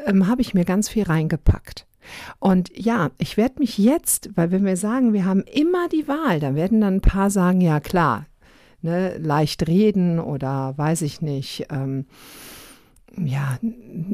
ähm, 0.05 0.27
habe 0.27 0.41
ich 0.41 0.53
mir 0.53 0.65
ganz 0.65 0.89
viel 0.89 1.03
reingepackt. 1.03 1.87
Und 2.39 2.71
ja, 2.75 3.11
ich 3.17 3.37
werde 3.37 3.59
mich 3.59 3.77
jetzt, 3.77 4.29
weil 4.35 4.51
wenn 4.51 4.65
wir 4.65 4.77
sagen, 4.77 5.13
wir 5.13 5.25
haben 5.25 5.41
immer 5.41 5.87
die 5.89 6.07
Wahl, 6.07 6.39
dann 6.39 6.55
werden 6.55 6.81
dann 6.81 6.95
ein 6.95 7.01
paar 7.01 7.29
sagen, 7.29 7.61
ja 7.61 7.79
klar, 7.79 8.25
ne, 8.81 9.17
leicht 9.17 9.67
reden 9.67 10.19
oder 10.19 10.73
weiß 10.77 11.01
ich 11.01 11.21
nicht, 11.21 11.67
ähm, 11.69 12.05
ja, 13.17 13.57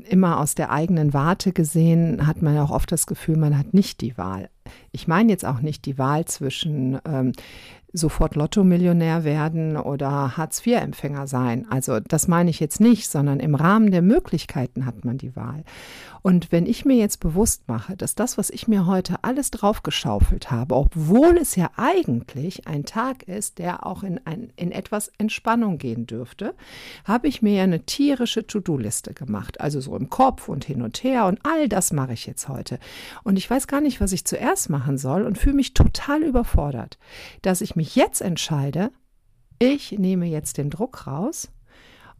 immer 0.10 0.39
aus 0.39 0.53
der 0.53 0.71
eigenen 0.71 1.13
Warte 1.13 1.53
gesehen, 1.53 2.27
hat 2.27 2.41
man 2.41 2.57
auch 2.60 2.69
oft 2.69 2.91
das 2.91 3.07
Gefühl, 3.07 3.38
man 3.38 3.57
hat 3.57 3.74
nicht 3.74 4.01
die 4.01 4.17
Wahl. 4.17 4.50
Ich 4.91 5.07
meine 5.07 5.31
jetzt 5.31 5.45
auch 5.45 5.62
nicht 5.62 5.86
die 5.86 5.98
Wahl 5.98 6.25
zwischen 6.25 7.00
ähm, 7.05 7.33
sofort 7.93 8.36
Lotto-Millionär 8.36 9.24
werden 9.24 9.77
oder 9.77 10.38
Hartz-IV-Empfänger 10.38 11.27
sein. 11.27 11.65
Also 11.69 12.00
das 12.00 12.27
meine 12.27 12.50
ich 12.50 12.60
jetzt 12.60 12.79
nicht, 12.79 13.10
sondern 13.10 13.39
im 13.39 13.55
Rahmen 13.55 13.91
der 13.91 14.01
Möglichkeiten 14.01 14.86
hat 14.86 15.03
man 15.05 15.17
die 15.17 15.36
Wahl. 15.36 15.63
Und 16.24 16.51
wenn 16.51 16.67
ich 16.67 16.86
mir 16.86 16.98
jetzt 16.98 17.19
bewusst 17.19 17.67
mache, 17.67 17.98
dass 17.98 18.13
das, 18.13 18.38
was 18.38 18.51
ich 18.51 18.67
mir 18.67 18.86
heute 18.86 19.24
alles 19.24 19.50
draufgeschaufelt 19.50 20.51
habe, 20.51 20.75
obwohl 20.75 21.38
es 21.38 21.55
ja 21.55 21.71
eigentlich 21.77 22.67
ein 22.67 22.86
Tag 22.86 23.24
ist, 23.24 23.57
der 23.57 23.88
auch 23.88 24.03
in, 24.03 24.19
ein, 24.25 24.53
in 24.55 24.71
etwas 24.71 25.12
Entspannung 25.17 25.79
gehen 25.79 26.05
dürfte, 26.05 26.53
habe 27.05 27.27
ich 27.27 27.41
mir 27.41 27.53
ja 27.55 27.63
eine 27.63 27.86
tierische 27.86 28.45
To-Do-Liste 28.45 29.13
gemacht. 29.15 29.60
Also 29.60 29.81
so 29.81 29.95
im 29.95 30.10
Kopf 30.10 30.48
und 30.48 30.63
hin 30.63 30.83
und 30.83 31.03
her 31.03 31.25
und 31.25 31.39
all 31.43 31.67
das 31.67 31.91
mache 31.91 32.13
ich 32.13 32.27
jetzt 32.27 32.48
heute. 32.48 32.77
Und 33.24 33.38
ich 33.38 33.50
weiß 33.50 33.65
gar 33.65 33.81
nicht, 33.81 34.00
was 34.00 34.12
ich 34.12 34.25
zuerst 34.25 34.69
machen 34.69 35.00
soll 35.00 35.24
und 35.24 35.39
fühle 35.39 35.55
mich 35.55 35.74
total 35.74 36.21
überfordert, 36.21 37.00
dass 37.41 37.62
ich 37.62 37.75
mich 37.81 37.95
jetzt 37.95 38.21
entscheide, 38.21 38.91
ich 39.57 39.93
nehme 39.93 40.27
jetzt 40.27 40.59
den 40.59 40.69
Druck 40.69 41.07
raus 41.07 41.50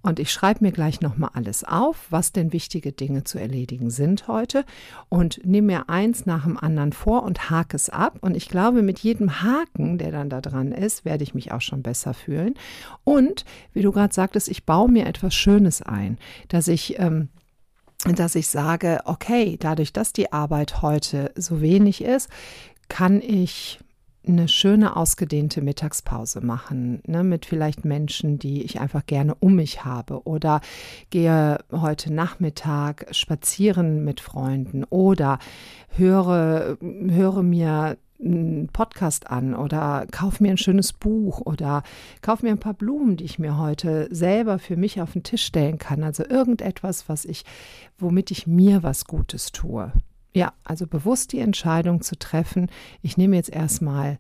und 0.02 0.18
ich 0.18 0.32
schreibe 0.32 0.66
mir 0.66 0.72
gleich 0.72 1.02
nochmal 1.02 1.30
alles 1.34 1.64
auf, 1.64 2.08
was 2.10 2.32
denn 2.32 2.52
wichtige 2.52 2.92
Dinge 2.92 3.26
zu 3.26 3.38
erledigen 3.38 3.92
sind 3.92 4.28
heute 4.28 4.66
und 5.10 5.46
nehme 5.46 5.68
mir 5.68 5.88
eins 5.88 6.26
nach 6.26 6.46
dem 6.46 6.58
anderen 6.58 6.94
vor 6.94 7.22
und 7.22 7.52
hake 7.52 7.76
es 7.76 7.92
ab. 7.92 8.18
Und 8.22 8.36
ich 8.36 8.50
glaube, 8.50 8.82
mit 8.82 8.98
jedem 8.98 9.44
Haken, 9.44 10.00
der 10.00 10.10
dann 10.12 10.32
da 10.32 10.42
dran 10.42 10.72
ist, 10.72 11.06
werde 11.06 11.24
ich 11.24 11.36
mich 11.36 11.52
auch 11.52 11.62
schon 11.62 11.84
besser 11.84 12.16
fühlen. 12.16 12.56
Und 13.04 13.46
wie 13.72 13.84
du 13.84 13.92
gerade 13.92 14.16
sagtest, 14.16 14.50
ich 14.50 14.66
baue 14.66 14.90
mir 14.90 15.06
etwas 15.06 15.36
Schönes 15.36 15.84
ein, 15.84 16.18
dass 16.48 16.68
ich 16.68 16.98
ähm, 16.98 17.30
dass 18.16 18.34
ich 18.34 18.48
sage, 18.48 19.02
okay, 19.06 19.58
dadurch, 19.60 19.94
dass 19.94 20.12
die 20.12 20.34
Arbeit 20.34 20.82
heute 20.82 21.32
so 21.36 21.62
wenig 21.62 22.04
ist, 22.04 22.30
kann 22.90 23.22
ich 23.22 23.80
eine 24.28 24.48
schöne 24.48 24.96
ausgedehnte 24.96 25.62
Mittagspause 25.62 26.42
machen, 26.42 27.02
ne, 27.08 27.24
mit 27.24 27.46
vielleicht 27.46 27.86
Menschen, 27.86 28.38
die 28.38 28.62
ich 28.64 28.80
einfach 28.80 29.06
gerne 29.06 29.36
um 29.36 29.56
mich 29.56 29.84
habe 29.84 30.24
oder 30.26 30.62
gehe 31.10 31.58
heute 31.72 32.14
Nachmittag 32.14 33.08
spazieren 33.12 34.04
mit 34.04 34.20
Freunden 34.20 34.84
oder 34.84 35.40
höre, 35.90 36.78
höre 36.80 37.44
mir 37.44 37.98
einen 38.24 38.68
Podcast 38.68 39.32
an 39.32 39.56
oder 39.56 40.06
kauf 40.12 40.40
mir 40.40 40.52
ein 40.52 40.58
schönes 40.58 40.94
Buch 40.94 41.42
oder 41.42 41.82
kauf 42.22 42.44
mir 42.44 42.52
ein 42.52 42.60
paar 42.60 42.76
Blumen, 42.76 43.18
die 43.18 43.24
ich 43.24 43.40
mir 43.40 43.58
heute 43.58 44.08
selber 44.12 44.60
für 44.60 44.78
mich 44.78 45.02
auf 45.02 45.14
den 45.14 45.24
Tisch 45.24 45.44
stellen 45.44 45.80
kann. 45.80 46.04
Also 46.04 46.24
irgendetwas, 46.24 47.10
was 47.10 47.26
ich, 47.26 47.46
womit 47.98 48.30
ich 48.30 48.46
mir 48.46 48.84
was 48.84 49.06
Gutes 49.06 49.52
tue. 49.52 49.92
Ja, 50.34 50.54
also 50.64 50.88
bewusst 50.88 51.34
die 51.34 51.40
Entscheidung 51.40 52.02
zu 52.02 52.18
treffen, 52.18 52.70
ich 53.02 53.18
nehme 53.18 53.36
jetzt 53.36 53.50
erstmal 53.50 54.18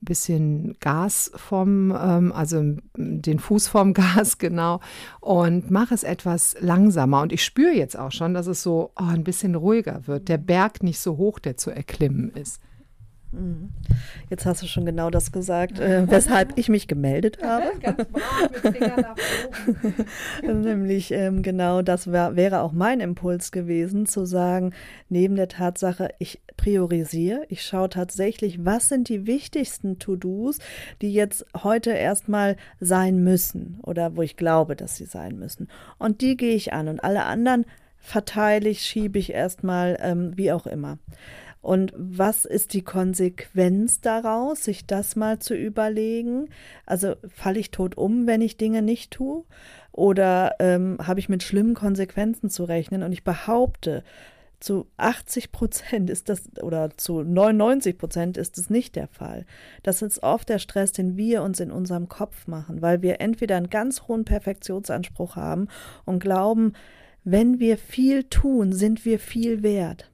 ein 0.00 0.04
bisschen 0.04 0.76
Gas 0.78 1.32
vom, 1.34 1.90
ähm, 1.90 2.32
also 2.32 2.62
den 2.96 3.38
Fuß 3.40 3.66
vom 3.68 3.92
Gas, 3.94 4.38
genau, 4.38 4.80
und 5.20 5.70
mache 5.70 5.94
es 5.94 6.04
etwas 6.04 6.56
langsamer. 6.60 7.22
Und 7.22 7.32
ich 7.32 7.44
spüre 7.44 7.72
jetzt 7.72 7.98
auch 7.98 8.12
schon, 8.12 8.34
dass 8.34 8.46
es 8.46 8.62
so 8.62 8.92
oh, 8.96 9.04
ein 9.04 9.24
bisschen 9.24 9.56
ruhiger 9.56 10.06
wird, 10.06 10.28
der 10.28 10.38
Berg 10.38 10.82
nicht 10.82 11.00
so 11.00 11.16
hoch, 11.16 11.40
der 11.40 11.56
zu 11.56 11.70
erklimmen 11.70 12.30
ist. 12.30 12.60
Mhm. 13.30 13.70
Jetzt 14.30 14.46
hast 14.46 14.62
du 14.62 14.66
schon 14.66 14.86
genau 14.86 15.10
das 15.10 15.32
gesagt, 15.32 15.78
äh, 15.78 16.10
weshalb 16.10 16.56
ich 16.56 16.68
mich 16.68 16.88
gemeldet 16.88 17.38
habe. 17.42 17.72
Ganz. 17.80 18.06
Nämlich 20.42 21.10
ähm, 21.12 21.42
genau 21.42 21.82
das 21.82 22.10
wär, 22.10 22.36
wäre 22.36 22.60
auch 22.62 22.72
mein 22.72 23.00
Impuls 23.00 23.52
gewesen, 23.52 24.06
zu 24.06 24.24
sagen, 24.24 24.72
neben 25.08 25.36
der 25.36 25.48
Tatsache, 25.48 26.08
ich 26.18 26.40
priorisiere, 26.56 27.44
ich 27.48 27.62
schaue 27.62 27.90
tatsächlich, 27.90 28.64
was 28.64 28.88
sind 28.88 29.08
die 29.08 29.26
wichtigsten 29.26 29.98
To-Dos, 29.98 30.58
die 31.02 31.12
jetzt 31.12 31.44
heute 31.62 31.90
erstmal 31.90 32.56
sein 32.80 33.22
müssen 33.22 33.78
oder 33.82 34.16
wo 34.16 34.22
ich 34.22 34.36
glaube, 34.36 34.74
dass 34.74 34.96
sie 34.96 35.06
sein 35.06 35.38
müssen. 35.38 35.68
Und 35.98 36.22
die 36.22 36.36
gehe 36.36 36.54
ich 36.54 36.72
an 36.72 36.88
und 36.88 37.04
alle 37.04 37.24
anderen 37.24 37.66
verteile 38.00 38.68
ich, 38.68 38.80
schiebe 38.82 39.18
ich 39.18 39.32
erstmal, 39.32 39.98
ähm, 40.00 40.32
wie 40.36 40.52
auch 40.52 40.66
immer. 40.66 40.98
Und 41.60 41.92
was 41.96 42.44
ist 42.44 42.72
die 42.72 42.82
Konsequenz 42.82 44.00
daraus, 44.00 44.64
sich 44.64 44.86
das 44.86 45.16
mal 45.16 45.38
zu 45.38 45.54
überlegen? 45.54 46.48
Also 46.86 47.14
falle 47.28 47.58
ich 47.58 47.70
tot 47.70 47.96
um, 47.96 48.26
wenn 48.26 48.40
ich 48.40 48.56
Dinge 48.56 48.82
nicht 48.82 49.10
tue? 49.10 49.44
Oder 49.92 50.54
ähm, 50.60 50.98
habe 51.02 51.20
ich 51.20 51.28
mit 51.28 51.42
schlimmen 51.42 51.74
Konsequenzen 51.74 52.50
zu 52.50 52.64
rechnen? 52.64 53.02
Und 53.02 53.12
ich 53.12 53.24
behaupte, 53.24 54.04
zu 54.60 54.86
80 54.96 55.52
Prozent 55.52 56.10
ist 56.10 56.28
das 56.28 56.42
oder 56.62 56.90
zu 56.96 57.22
99 57.22 57.96
Prozent 57.96 58.36
ist 58.36 58.58
es 58.58 58.70
nicht 58.70 58.96
der 58.96 59.06
Fall. 59.06 59.46
Das 59.82 60.02
ist 60.02 60.22
oft 60.22 60.48
der 60.48 60.58
Stress, 60.58 60.92
den 60.92 61.16
wir 61.16 61.42
uns 61.42 61.60
in 61.60 61.70
unserem 61.70 62.08
Kopf 62.08 62.46
machen, 62.46 62.82
weil 62.82 63.02
wir 63.02 63.20
entweder 63.20 63.56
einen 63.56 63.70
ganz 63.70 64.02
hohen 64.08 64.24
Perfektionsanspruch 64.24 65.36
haben 65.36 65.68
und 66.04 66.18
glauben, 66.18 66.72
wenn 67.24 67.60
wir 67.60 67.78
viel 67.78 68.24
tun, 68.24 68.72
sind 68.72 69.04
wir 69.04 69.18
viel 69.18 69.62
wert. 69.62 70.10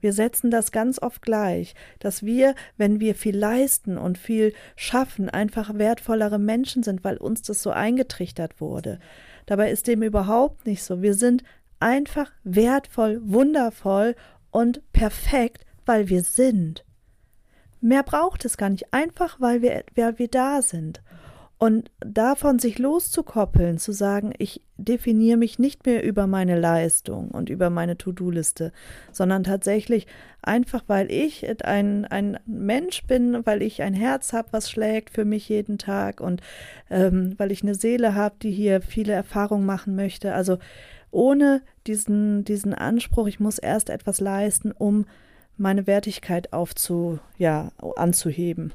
Wir 0.00 0.12
setzen 0.12 0.50
das 0.50 0.72
ganz 0.72 1.00
oft 1.00 1.22
gleich, 1.22 1.74
dass 1.98 2.22
wir, 2.22 2.54
wenn 2.76 3.00
wir 3.00 3.14
viel 3.14 3.36
leisten 3.36 3.98
und 3.98 4.18
viel 4.18 4.52
schaffen, 4.76 5.28
einfach 5.28 5.74
wertvollere 5.74 6.38
Menschen 6.38 6.82
sind, 6.82 7.04
weil 7.04 7.16
uns 7.16 7.42
das 7.42 7.62
so 7.62 7.70
eingetrichtert 7.70 8.60
wurde. 8.60 8.98
Dabei 9.46 9.70
ist 9.70 9.86
dem 9.86 10.02
überhaupt 10.02 10.66
nicht 10.66 10.82
so. 10.82 11.02
Wir 11.02 11.14
sind 11.14 11.42
einfach 11.80 12.30
wertvoll, 12.44 13.20
wundervoll 13.24 14.14
und 14.50 14.82
perfekt, 14.92 15.64
weil 15.86 16.08
wir 16.08 16.22
sind. 16.22 16.84
Mehr 17.80 18.02
braucht 18.02 18.44
es 18.44 18.56
gar 18.56 18.70
nicht, 18.70 18.92
einfach 18.92 19.40
weil 19.40 19.62
wir, 19.62 19.84
weil 19.94 20.18
wir 20.18 20.28
da 20.28 20.62
sind. 20.62 21.00
Und 21.58 21.90
davon 21.98 22.60
sich 22.60 22.78
loszukoppeln, 22.78 23.78
zu 23.78 23.90
sagen, 23.90 24.32
ich 24.38 24.62
definiere 24.76 25.36
mich 25.36 25.58
nicht 25.58 25.86
mehr 25.86 26.04
über 26.04 26.28
meine 26.28 26.58
Leistung 26.58 27.32
und 27.32 27.50
über 27.50 27.68
meine 27.68 27.98
To-Do-Liste, 27.98 28.70
sondern 29.10 29.42
tatsächlich 29.42 30.06
einfach, 30.40 30.84
weil 30.86 31.10
ich 31.10 31.44
ein, 31.64 32.04
ein 32.04 32.38
Mensch 32.46 33.02
bin, 33.08 33.44
weil 33.44 33.62
ich 33.62 33.82
ein 33.82 33.92
Herz 33.92 34.32
habe, 34.32 34.48
was 34.52 34.70
schlägt 34.70 35.10
für 35.10 35.24
mich 35.24 35.48
jeden 35.48 35.78
Tag 35.78 36.20
und 36.20 36.42
ähm, 36.90 37.34
weil 37.38 37.50
ich 37.50 37.64
eine 37.64 37.74
Seele 37.74 38.14
habe, 38.14 38.36
die 38.40 38.52
hier 38.52 38.80
viele 38.80 39.12
Erfahrungen 39.12 39.66
machen 39.66 39.96
möchte. 39.96 40.34
Also 40.34 40.58
ohne 41.10 41.62
diesen, 41.88 42.44
diesen 42.44 42.72
Anspruch, 42.72 43.26
ich 43.26 43.40
muss 43.40 43.58
erst 43.58 43.90
etwas 43.90 44.20
leisten, 44.20 44.70
um 44.70 45.06
meine 45.56 45.88
Wertigkeit 45.88 46.52
aufzu, 46.52 47.18
ja, 47.36 47.72
anzuheben. 47.96 48.72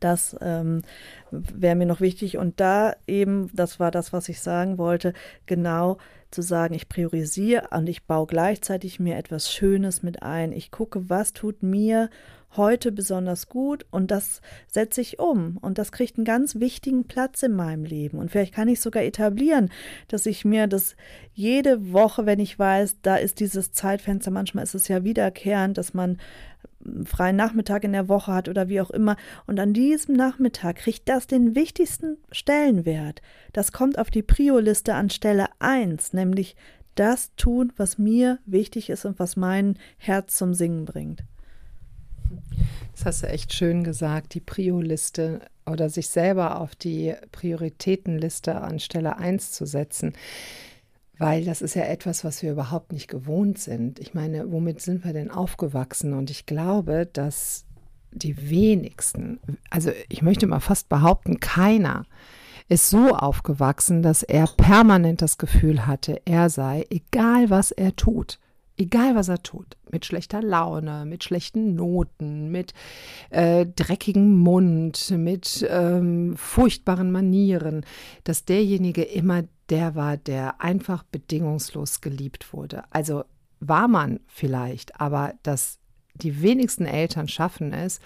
Das 0.00 0.36
ähm, 0.40 0.82
wäre 1.30 1.74
mir 1.74 1.86
noch 1.86 2.00
wichtig. 2.00 2.38
Und 2.38 2.60
da 2.60 2.94
eben, 3.06 3.50
das 3.52 3.80
war 3.80 3.90
das, 3.90 4.12
was 4.12 4.28
ich 4.28 4.40
sagen 4.40 4.78
wollte, 4.78 5.12
genau 5.46 5.98
zu 6.30 6.42
sagen, 6.42 6.74
ich 6.74 6.88
priorisiere 6.88 7.68
und 7.72 7.88
ich 7.88 8.04
baue 8.04 8.26
gleichzeitig 8.26 8.98
mir 8.98 9.16
etwas 9.16 9.52
Schönes 9.52 10.02
mit 10.02 10.22
ein. 10.22 10.52
Ich 10.52 10.70
gucke, 10.70 11.08
was 11.10 11.32
tut 11.32 11.62
mir 11.62 12.08
heute 12.56 12.92
besonders 12.92 13.48
gut 13.48 13.86
und 13.90 14.10
das 14.10 14.40
setze 14.66 15.00
ich 15.00 15.18
um 15.18 15.56
und 15.60 15.78
das 15.78 15.92
kriegt 15.92 16.18
einen 16.18 16.24
ganz 16.24 16.56
wichtigen 16.56 17.04
Platz 17.04 17.42
in 17.42 17.52
meinem 17.52 17.84
Leben 17.84 18.18
und 18.18 18.30
vielleicht 18.30 18.54
kann 18.54 18.68
ich 18.68 18.80
sogar 18.80 19.02
etablieren, 19.02 19.70
dass 20.08 20.26
ich 20.26 20.44
mir 20.44 20.66
das 20.66 20.96
jede 21.32 21.92
Woche, 21.92 22.26
wenn 22.26 22.40
ich 22.40 22.58
weiß, 22.58 22.98
da 23.02 23.16
ist 23.16 23.40
dieses 23.40 23.72
Zeitfenster, 23.72 24.30
manchmal 24.30 24.64
ist 24.64 24.74
es 24.74 24.88
ja 24.88 25.04
wiederkehrend, 25.04 25.78
dass 25.78 25.94
man 25.94 26.18
freien 27.04 27.36
Nachmittag 27.36 27.84
in 27.84 27.92
der 27.92 28.08
Woche 28.08 28.32
hat 28.32 28.48
oder 28.48 28.68
wie 28.68 28.80
auch 28.80 28.90
immer 28.90 29.16
und 29.46 29.60
an 29.60 29.72
diesem 29.72 30.14
Nachmittag 30.14 30.76
kriegt 30.76 31.08
das 31.08 31.26
den 31.26 31.54
wichtigsten 31.54 32.18
Stellenwert. 32.30 33.22
Das 33.52 33.72
kommt 33.72 33.98
auf 33.98 34.10
die 34.10 34.22
Prio-Liste 34.22 34.94
an 34.94 35.10
Stelle 35.10 35.46
1, 35.58 36.12
nämlich 36.12 36.56
das 36.94 37.34
tun, 37.36 37.72
was 37.76 37.98
mir 37.98 38.38
wichtig 38.44 38.90
ist 38.90 39.04
und 39.04 39.18
was 39.18 39.36
mein 39.36 39.78
Herz 39.96 40.36
zum 40.36 40.54
Singen 40.54 40.84
bringt. 40.84 41.24
Das 42.92 43.06
hast 43.06 43.22
du 43.22 43.28
echt 43.28 43.52
schön 43.52 43.84
gesagt, 43.84 44.34
die 44.34 44.40
Prio-Liste 44.40 45.40
oder 45.66 45.88
sich 45.88 46.08
selber 46.08 46.60
auf 46.60 46.74
die 46.74 47.14
Prioritätenliste 47.30 48.60
an 48.60 48.78
Stelle 48.80 49.16
1 49.16 49.52
zu 49.52 49.66
setzen. 49.66 50.12
Weil 51.22 51.44
das 51.44 51.62
ist 51.62 51.74
ja 51.74 51.84
etwas, 51.84 52.24
was 52.24 52.42
wir 52.42 52.52
überhaupt 52.52 52.92
nicht 52.92 53.08
gewohnt 53.08 53.58
sind. 53.58 53.98
Ich 53.98 54.14
meine, 54.14 54.50
womit 54.50 54.80
sind 54.80 55.04
wir 55.04 55.12
denn 55.12 55.30
aufgewachsen? 55.30 56.14
Und 56.14 56.30
ich 56.30 56.46
glaube, 56.46 57.08
dass 57.12 57.64
die 58.10 58.50
wenigsten, 58.50 59.40
also 59.70 59.90
ich 60.08 60.22
möchte 60.22 60.46
mal 60.46 60.60
fast 60.60 60.88
behaupten, 60.88 61.40
keiner 61.40 62.04
ist 62.68 62.90
so 62.90 63.16
aufgewachsen, 63.16 64.02
dass 64.02 64.22
er 64.22 64.46
permanent 64.46 65.22
das 65.22 65.38
Gefühl 65.38 65.86
hatte, 65.86 66.20
er 66.24 66.50
sei, 66.50 66.86
egal 66.90 67.50
was 67.50 67.70
er 67.70 67.96
tut, 67.96 68.38
Egal 68.78 69.14
was 69.14 69.28
er 69.28 69.42
tut, 69.42 69.76
mit 69.90 70.06
schlechter 70.06 70.40
Laune, 70.40 71.04
mit 71.04 71.22
schlechten 71.24 71.74
Noten, 71.74 72.50
mit 72.50 72.72
äh, 73.28 73.66
dreckigem 73.66 74.38
Mund, 74.38 75.12
mit 75.16 75.66
ähm, 75.70 76.34
furchtbaren 76.36 77.12
Manieren, 77.12 77.84
dass 78.24 78.46
derjenige 78.46 79.02
immer 79.02 79.42
der 79.72 79.94
war, 79.94 80.16
der 80.16 80.60
einfach 80.60 81.02
bedingungslos 81.02 82.00
geliebt 82.00 82.52
wurde. 82.52 82.84
Also 82.90 83.24
war 83.58 83.88
man 83.88 84.20
vielleicht, 84.26 85.00
aber 85.00 85.34
dass 85.42 85.78
die 86.14 86.42
wenigsten 86.42 86.84
Eltern 86.84 87.26
schaffen 87.26 87.72
es, 87.72 87.98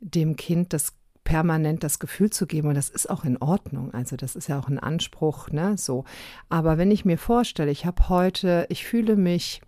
dem 0.00 0.36
Kind 0.36 0.72
das 0.72 0.94
permanent 1.24 1.84
das 1.84 2.00
Gefühl 2.00 2.30
zu 2.30 2.46
geben 2.46 2.68
und 2.68 2.74
das 2.74 2.88
ist 2.88 3.08
auch 3.08 3.24
in 3.24 3.36
Ordnung. 3.36 3.94
Also 3.94 4.16
das 4.16 4.34
ist 4.34 4.48
ja 4.48 4.58
auch 4.58 4.68
ein 4.68 4.80
Anspruch, 4.80 5.50
ne, 5.50 5.78
so. 5.78 6.04
Aber 6.48 6.78
wenn 6.78 6.90
ich 6.90 7.04
mir 7.04 7.16
vorstelle, 7.16 7.70
ich 7.70 7.86
habe 7.86 8.08
heute, 8.08 8.66
ich 8.68 8.84
fühle 8.84 9.14
mich 9.14 9.60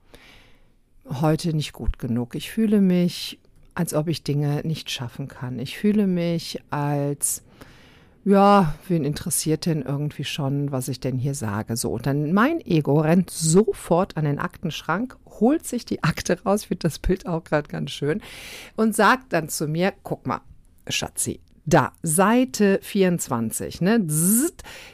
heute 1.08 1.54
nicht 1.54 1.72
gut 1.72 1.98
genug. 1.98 2.34
Ich 2.34 2.50
fühle 2.50 2.80
mich, 2.80 3.38
als 3.74 3.94
ob 3.94 4.08
ich 4.08 4.24
Dinge 4.24 4.62
nicht 4.64 4.90
schaffen 4.90 5.28
kann. 5.28 5.58
Ich 5.58 5.78
fühle 5.78 6.06
mich 6.06 6.60
als, 6.70 7.44
ja, 8.24 8.74
wen 8.88 9.04
interessiert 9.04 9.66
denn 9.66 9.82
irgendwie 9.82 10.24
schon, 10.24 10.72
was 10.72 10.88
ich 10.88 11.00
denn 11.00 11.18
hier 11.18 11.34
sage? 11.34 11.76
So, 11.76 11.90
und 11.90 12.06
dann 12.06 12.32
mein 12.32 12.60
Ego 12.60 13.00
rennt 13.00 13.30
sofort 13.30 14.16
an 14.16 14.24
den 14.24 14.38
Aktenschrank, 14.38 15.16
holt 15.26 15.66
sich 15.66 15.84
die 15.84 16.02
Akte 16.02 16.42
raus, 16.42 16.62
ich 16.62 16.68
finde 16.68 16.84
das 16.84 16.98
Bild 16.98 17.26
auch 17.26 17.44
gerade 17.44 17.68
ganz 17.68 17.90
schön, 17.90 18.22
und 18.76 18.94
sagt 18.94 19.32
dann 19.32 19.48
zu 19.48 19.68
mir, 19.68 19.92
guck 20.02 20.26
mal, 20.26 20.40
Schatzi, 20.88 21.40
da, 21.66 21.92
Seite 22.02 22.78
24, 22.82 23.80
ne? 23.80 24.06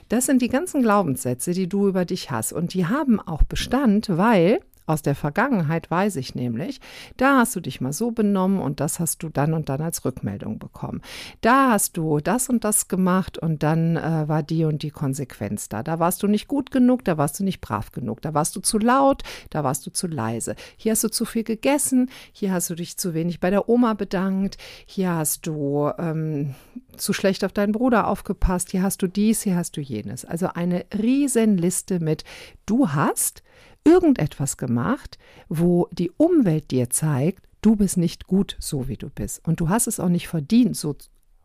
Das 0.08 0.26
sind 0.26 0.40
die 0.40 0.48
ganzen 0.48 0.82
Glaubenssätze, 0.82 1.52
die 1.52 1.68
du 1.68 1.88
über 1.88 2.04
dich 2.04 2.30
hast. 2.30 2.52
Und 2.52 2.74
die 2.74 2.86
haben 2.86 3.20
auch 3.20 3.42
Bestand, 3.42 4.08
weil 4.16 4.60
aus 4.90 5.02
der 5.02 5.14
Vergangenheit 5.14 5.90
weiß 5.90 6.16
ich 6.16 6.34
nämlich, 6.34 6.80
da 7.16 7.38
hast 7.38 7.54
du 7.56 7.60
dich 7.60 7.80
mal 7.80 7.92
so 7.92 8.10
benommen 8.10 8.60
und 8.60 8.80
das 8.80 9.00
hast 9.00 9.22
du 9.22 9.28
dann 9.28 9.54
und 9.54 9.68
dann 9.68 9.80
als 9.80 10.04
Rückmeldung 10.04 10.58
bekommen. 10.58 11.00
Da 11.40 11.70
hast 11.70 11.96
du 11.96 12.18
das 12.18 12.48
und 12.48 12.64
das 12.64 12.88
gemacht 12.88 13.38
und 13.38 13.62
dann 13.62 13.96
äh, 13.96 14.28
war 14.28 14.42
die 14.42 14.64
und 14.64 14.82
die 14.82 14.90
Konsequenz 14.90 15.68
da. 15.68 15.82
Da 15.82 15.98
warst 15.98 16.22
du 16.22 16.26
nicht 16.26 16.48
gut 16.48 16.70
genug, 16.70 17.04
da 17.04 17.16
warst 17.16 17.38
du 17.40 17.44
nicht 17.44 17.60
brav 17.60 17.92
genug, 17.92 18.20
da 18.20 18.34
warst 18.34 18.56
du 18.56 18.60
zu 18.60 18.78
laut, 18.78 19.22
da 19.50 19.64
warst 19.64 19.86
du 19.86 19.90
zu 19.90 20.06
leise. 20.06 20.56
Hier 20.76 20.92
hast 20.92 21.04
du 21.04 21.08
zu 21.08 21.24
viel 21.24 21.44
gegessen, 21.44 22.10
hier 22.32 22.52
hast 22.52 22.68
du 22.70 22.74
dich 22.74 22.96
zu 22.96 23.14
wenig 23.14 23.40
bei 23.40 23.50
der 23.50 23.68
Oma 23.68 23.94
bedankt, 23.94 24.58
hier 24.86 25.14
hast 25.14 25.46
du 25.46 25.90
ähm, 25.98 26.54
zu 26.96 27.12
schlecht 27.12 27.44
auf 27.44 27.52
deinen 27.52 27.72
Bruder 27.72 28.08
aufgepasst, 28.08 28.70
hier 28.70 28.82
hast 28.82 29.02
du 29.02 29.06
dies, 29.06 29.42
hier 29.42 29.56
hast 29.56 29.76
du 29.76 29.80
jenes. 29.80 30.24
Also 30.24 30.48
eine 30.48 30.84
Riesenliste 30.92 32.00
mit 32.00 32.24
du 32.66 32.90
hast 32.90 33.42
irgendetwas 33.84 34.56
gemacht, 34.56 35.18
wo 35.48 35.88
die 35.92 36.10
Umwelt 36.16 36.70
dir 36.70 36.90
zeigt, 36.90 37.44
du 37.62 37.76
bist 37.76 37.96
nicht 37.96 38.26
gut 38.26 38.56
so, 38.58 38.88
wie 38.88 38.96
du 38.96 39.10
bist. 39.10 39.46
Und 39.46 39.60
du 39.60 39.68
hast 39.68 39.86
es 39.86 40.00
auch 40.00 40.08
nicht 40.08 40.28
verdient, 40.28 40.76
so 40.76 40.96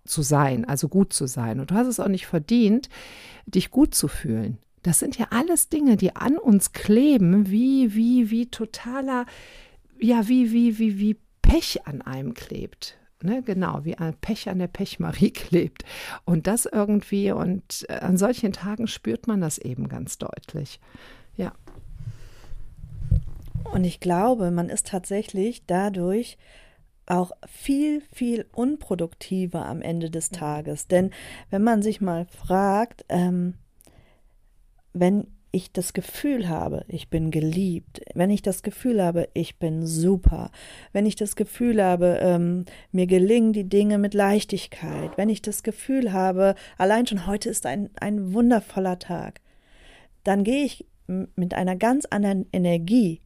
zu 0.05 0.21
sein, 0.21 0.65
also 0.65 0.87
gut 0.87 1.13
zu 1.13 1.27
sein. 1.27 1.59
Und 1.59 1.71
du 1.71 1.75
hast 1.75 1.87
es 1.87 1.99
auch 1.99 2.07
nicht 2.07 2.27
verdient, 2.27 2.89
dich 3.45 3.71
gut 3.71 3.95
zu 3.95 4.07
fühlen. 4.07 4.59
Das 4.83 4.99
sind 4.99 5.17
ja 5.17 5.27
alles 5.31 5.69
Dinge, 5.69 5.97
die 5.97 6.15
an 6.15 6.37
uns 6.37 6.71
kleben, 6.71 7.49
wie, 7.49 7.95
wie, 7.95 8.29
wie 8.29 8.45
totaler, 8.51 9.25
ja, 9.99 10.27
wie, 10.27 10.51
wie, 10.51 10.77
wie, 10.77 10.99
wie 10.99 11.17
Pech 11.41 11.87
an 11.87 12.01
einem 12.01 12.33
klebt. 12.33 12.97
Ne, 13.23 13.41
genau, 13.41 13.85
wie 13.85 13.95
ein 13.95 14.13
Pech 14.13 14.49
an 14.49 14.59
der 14.59 14.67
Pechmarie 14.67 15.31
klebt. 15.31 15.83
Und 16.25 16.45
das 16.45 16.65
irgendwie, 16.65 17.31
und 17.31 17.89
an 17.89 18.17
solchen 18.17 18.53
Tagen 18.53 18.87
spürt 18.87 19.25
man 19.25 19.41
das 19.41 19.57
eben 19.57 19.89
ganz 19.89 20.19
deutlich. 20.19 20.79
Und 23.71 23.83
ich 23.83 23.99
glaube, 23.99 24.51
man 24.51 24.69
ist 24.69 24.87
tatsächlich 24.87 25.65
dadurch 25.65 26.37
auch 27.07 27.31
viel, 27.47 28.01
viel 28.13 28.45
unproduktiver 28.53 29.65
am 29.65 29.81
Ende 29.81 30.09
des 30.09 30.29
Tages. 30.29 30.87
Denn 30.87 31.11
wenn 31.49 31.63
man 31.63 31.81
sich 31.81 32.01
mal 32.01 32.25
fragt, 32.25 33.05
ähm, 33.09 33.55
wenn 34.93 35.27
ich 35.51 35.71
das 35.71 35.93
Gefühl 35.93 36.49
habe, 36.49 36.83
ich 36.89 37.09
bin 37.09 37.31
geliebt, 37.31 38.01
wenn 38.13 38.29
ich 38.29 38.41
das 38.41 38.61
Gefühl 38.61 39.01
habe, 39.01 39.29
ich 39.33 39.57
bin 39.57 39.85
super, 39.85 40.51
wenn 40.91 41.05
ich 41.05 41.15
das 41.15 41.37
Gefühl 41.37 41.81
habe, 41.81 42.19
ähm, 42.21 42.65
mir 42.91 43.07
gelingen 43.07 43.53
die 43.53 43.69
Dinge 43.69 43.97
mit 43.97 44.13
Leichtigkeit, 44.13 45.11
wenn 45.17 45.29
ich 45.29 45.41
das 45.41 45.63
Gefühl 45.63 46.11
habe, 46.11 46.55
allein 46.77 47.07
schon 47.07 47.25
heute 47.25 47.49
ist 47.49 47.65
ein, 47.65 47.89
ein 47.99 48.33
wundervoller 48.33 48.99
Tag, 48.99 49.39
dann 50.25 50.43
gehe 50.43 50.65
ich 50.65 50.85
mit 51.07 51.53
einer 51.53 51.77
ganz 51.77 52.05
anderen 52.05 52.47
Energie 52.51 53.21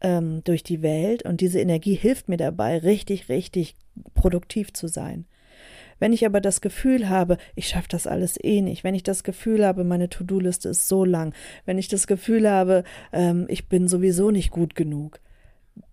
ähm, 0.00 0.42
durch 0.44 0.62
die 0.62 0.82
Welt 0.82 1.24
und 1.24 1.40
diese 1.40 1.60
Energie 1.60 1.94
hilft 1.94 2.28
mir 2.28 2.36
dabei, 2.36 2.78
richtig, 2.78 3.28
richtig 3.28 3.76
produktiv 4.14 4.72
zu 4.72 4.88
sein. 4.88 5.26
Wenn 5.98 6.12
ich 6.12 6.24
aber 6.24 6.40
das 6.40 6.60
Gefühl 6.60 7.08
habe, 7.08 7.38
ich 7.56 7.68
schaffe 7.68 7.88
das 7.88 8.06
alles 8.06 8.38
eh 8.42 8.62
nicht, 8.62 8.84
wenn 8.84 8.94
ich 8.94 9.02
das 9.02 9.24
Gefühl 9.24 9.66
habe, 9.66 9.82
meine 9.84 10.08
To-Do-Liste 10.08 10.68
ist 10.68 10.88
so 10.88 11.04
lang, 11.04 11.34
wenn 11.64 11.78
ich 11.78 11.88
das 11.88 12.06
Gefühl 12.06 12.48
habe, 12.48 12.84
ähm, 13.12 13.46
ich 13.48 13.68
bin 13.68 13.88
sowieso 13.88 14.30
nicht 14.30 14.50
gut 14.50 14.74
genug, 14.74 15.20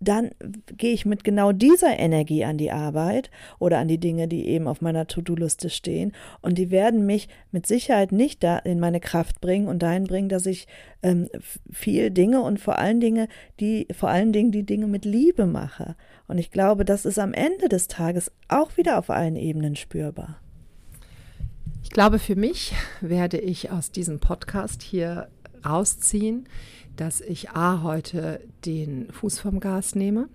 dann 0.00 0.30
gehe 0.76 0.92
ich 0.92 1.06
mit 1.06 1.24
genau 1.24 1.52
dieser 1.52 1.98
Energie 1.98 2.44
an 2.44 2.58
die 2.58 2.70
Arbeit 2.70 3.30
oder 3.58 3.78
an 3.78 3.88
die 3.88 3.98
Dinge, 3.98 4.28
die 4.28 4.46
eben 4.46 4.68
auf 4.68 4.80
meiner 4.80 5.06
To-Do-Liste 5.06 5.70
stehen. 5.70 6.12
Und 6.40 6.58
die 6.58 6.70
werden 6.70 7.06
mich 7.06 7.28
mit 7.52 7.66
Sicherheit 7.66 8.12
nicht 8.12 8.42
da 8.42 8.58
in 8.58 8.80
meine 8.80 9.00
Kraft 9.00 9.40
bringen 9.40 9.68
und 9.68 9.82
dahin 9.82 10.04
bringen, 10.04 10.28
dass 10.28 10.46
ich 10.46 10.66
ähm, 11.02 11.28
viel 11.70 12.10
Dinge 12.10 12.42
und 12.42 12.60
vor 12.60 12.78
allen 12.78 13.00
Dingen 13.00 13.28
die, 13.60 13.88
vor 13.92 14.08
allen 14.08 14.32
Dingen 14.32 14.52
die 14.52 14.64
Dinge 14.64 14.86
mit 14.86 15.04
Liebe 15.04 15.46
mache. 15.46 15.96
Und 16.28 16.38
ich 16.38 16.50
glaube, 16.50 16.84
das 16.84 17.04
ist 17.04 17.18
am 17.18 17.32
Ende 17.32 17.68
des 17.68 17.88
Tages 17.88 18.32
auch 18.48 18.76
wieder 18.76 18.98
auf 18.98 19.10
allen 19.10 19.36
Ebenen 19.36 19.76
spürbar. 19.76 20.40
Ich 21.82 21.90
glaube, 21.90 22.18
für 22.18 22.36
mich 22.36 22.74
werde 23.00 23.38
ich 23.38 23.70
aus 23.70 23.90
diesem 23.90 24.18
Podcast 24.18 24.82
hier 24.82 25.28
rausziehen, 25.64 26.48
dass 26.96 27.20
ich 27.20 27.50
A 27.50 27.82
heute 27.82 28.40
den 28.64 29.12
Fuß 29.12 29.38
vom 29.38 29.60
Gas 29.60 29.94
nehme, 29.94 30.28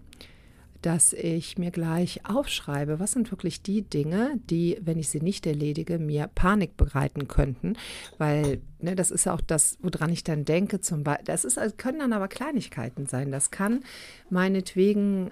dass 0.81 1.13
ich 1.13 1.57
mir 1.57 1.71
gleich 1.71 2.21
aufschreibe, 2.25 2.99
was 2.99 3.11
sind 3.11 3.31
wirklich 3.31 3.61
die 3.61 3.83
Dinge, 3.83 4.39
die, 4.49 4.79
wenn 4.81 4.97
ich 4.97 5.09
sie 5.09 5.21
nicht 5.21 5.45
erledige, 5.45 5.99
mir 5.99 6.27
Panik 6.33 6.75
bereiten 6.75 7.27
könnten, 7.27 7.75
weil 8.17 8.61
ne, 8.79 8.95
das 8.95 9.11
ist 9.11 9.25
ja 9.25 9.33
auch 9.33 9.41
das, 9.41 9.77
woran 9.81 10.11
ich 10.11 10.23
dann 10.23 10.43
denke. 10.43 10.81
Zum 10.81 11.03
Beispiel, 11.03 11.25
das 11.25 11.45
ist, 11.45 11.59
können 11.77 11.99
dann 11.99 12.13
aber 12.13 12.27
Kleinigkeiten 12.27 13.05
sein. 13.05 13.31
Das 13.31 13.51
kann 13.51 13.81
meinetwegen 14.29 15.31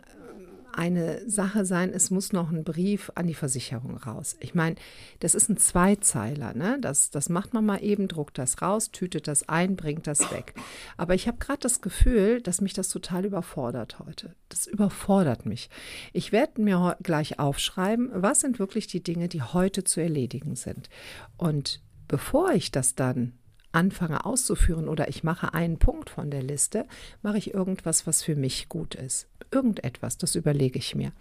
eine 0.79 1.29
Sache 1.29 1.65
sein, 1.65 1.91
es 1.93 2.09
muss 2.09 2.31
noch 2.31 2.51
ein 2.51 2.63
Brief 2.63 3.11
an 3.15 3.27
die 3.27 3.33
Versicherung 3.33 3.97
raus. 3.97 4.37
Ich 4.39 4.55
meine, 4.55 4.77
das 5.19 5.35
ist 5.35 5.49
ein 5.49 5.57
Zweizeiler, 5.57 6.53
ne? 6.53 6.77
Das, 6.79 7.09
das 7.09 7.27
macht 7.27 7.53
man 7.53 7.65
mal 7.65 7.83
eben, 7.83 8.07
druckt 8.07 8.37
das 8.37 8.61
raus, 8.61 8.89
tütet 8.89 9.27
das 9.27 9.49
ein, 9.49 9.75
bringt 9.75 10.07
das 10.07 10.31
weg. 10.31 10.53
Aber 10.95 11.15
ich 11.15 11.27
habe 11.27 11.37
gerade 11.37 11.59
das 11.59 11.81
Gefühl, 11.81 12.41
dass 12.41 12.61
mich 12.61 12.71
das 12.71 12.87
total 12.87 13.25
überfordert 13.25 13.99
heute. 13.99 14.35
Das 14.47 14.67
überfordert 14.67 15.45
mich. 15.45 15.69
Ich 16.13 16.31
werde 16.31 16.61
mir 16.61 16.95
gleich 17.03 17.39
aufschreiben, 17.39 18.09
was 18.13 18.39
sind 18.39 18.57
wirklich 18.57 18.87
die 18.87 19.03
Dinge, 19.03 19.27
die 19.27 19.41
heute 19.41 19.83
zu 19.83 19.99
erledigen 19.99 20.55
sind. 20.55 20.89
Und 21.35 21.81
bevor 22.07 22.53
ich 22.53 22.71
das 22.71 22.95
dann 22.95 23.33
anfange 23.71 24.25
auszuführen 24.25 24.87
oder 24.87 25.09
ich 25.09 25.23
mache 25.23 25.53
einen 25.53 25.77
Punkt 25.77 26.09
von 26.09 26.31
der 26.31 26.43
Liste, 26.43 26.87
mache 27.21 27.37
ich 27.37 27.53
irgendwas, 27.53 28.07
was 28.07 28.23
für 28.23 28.35
mich 28.35 28.69
gut 28.69 28.95
ist. 28.95 29.27
Irgendetwas, 29.51 30.17
das 30.17 30.35
überlege 30.35 30.79
ich 30.79 30.95
mir. 30.95 31.11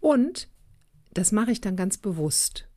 Und 0.00 0.48
das 1.12 1.32
mache 1.32 1.52
ich 1.52 1.60
dann 1.60 1.76
ganz 1.76 1.98
bewusst. 1.98 2.68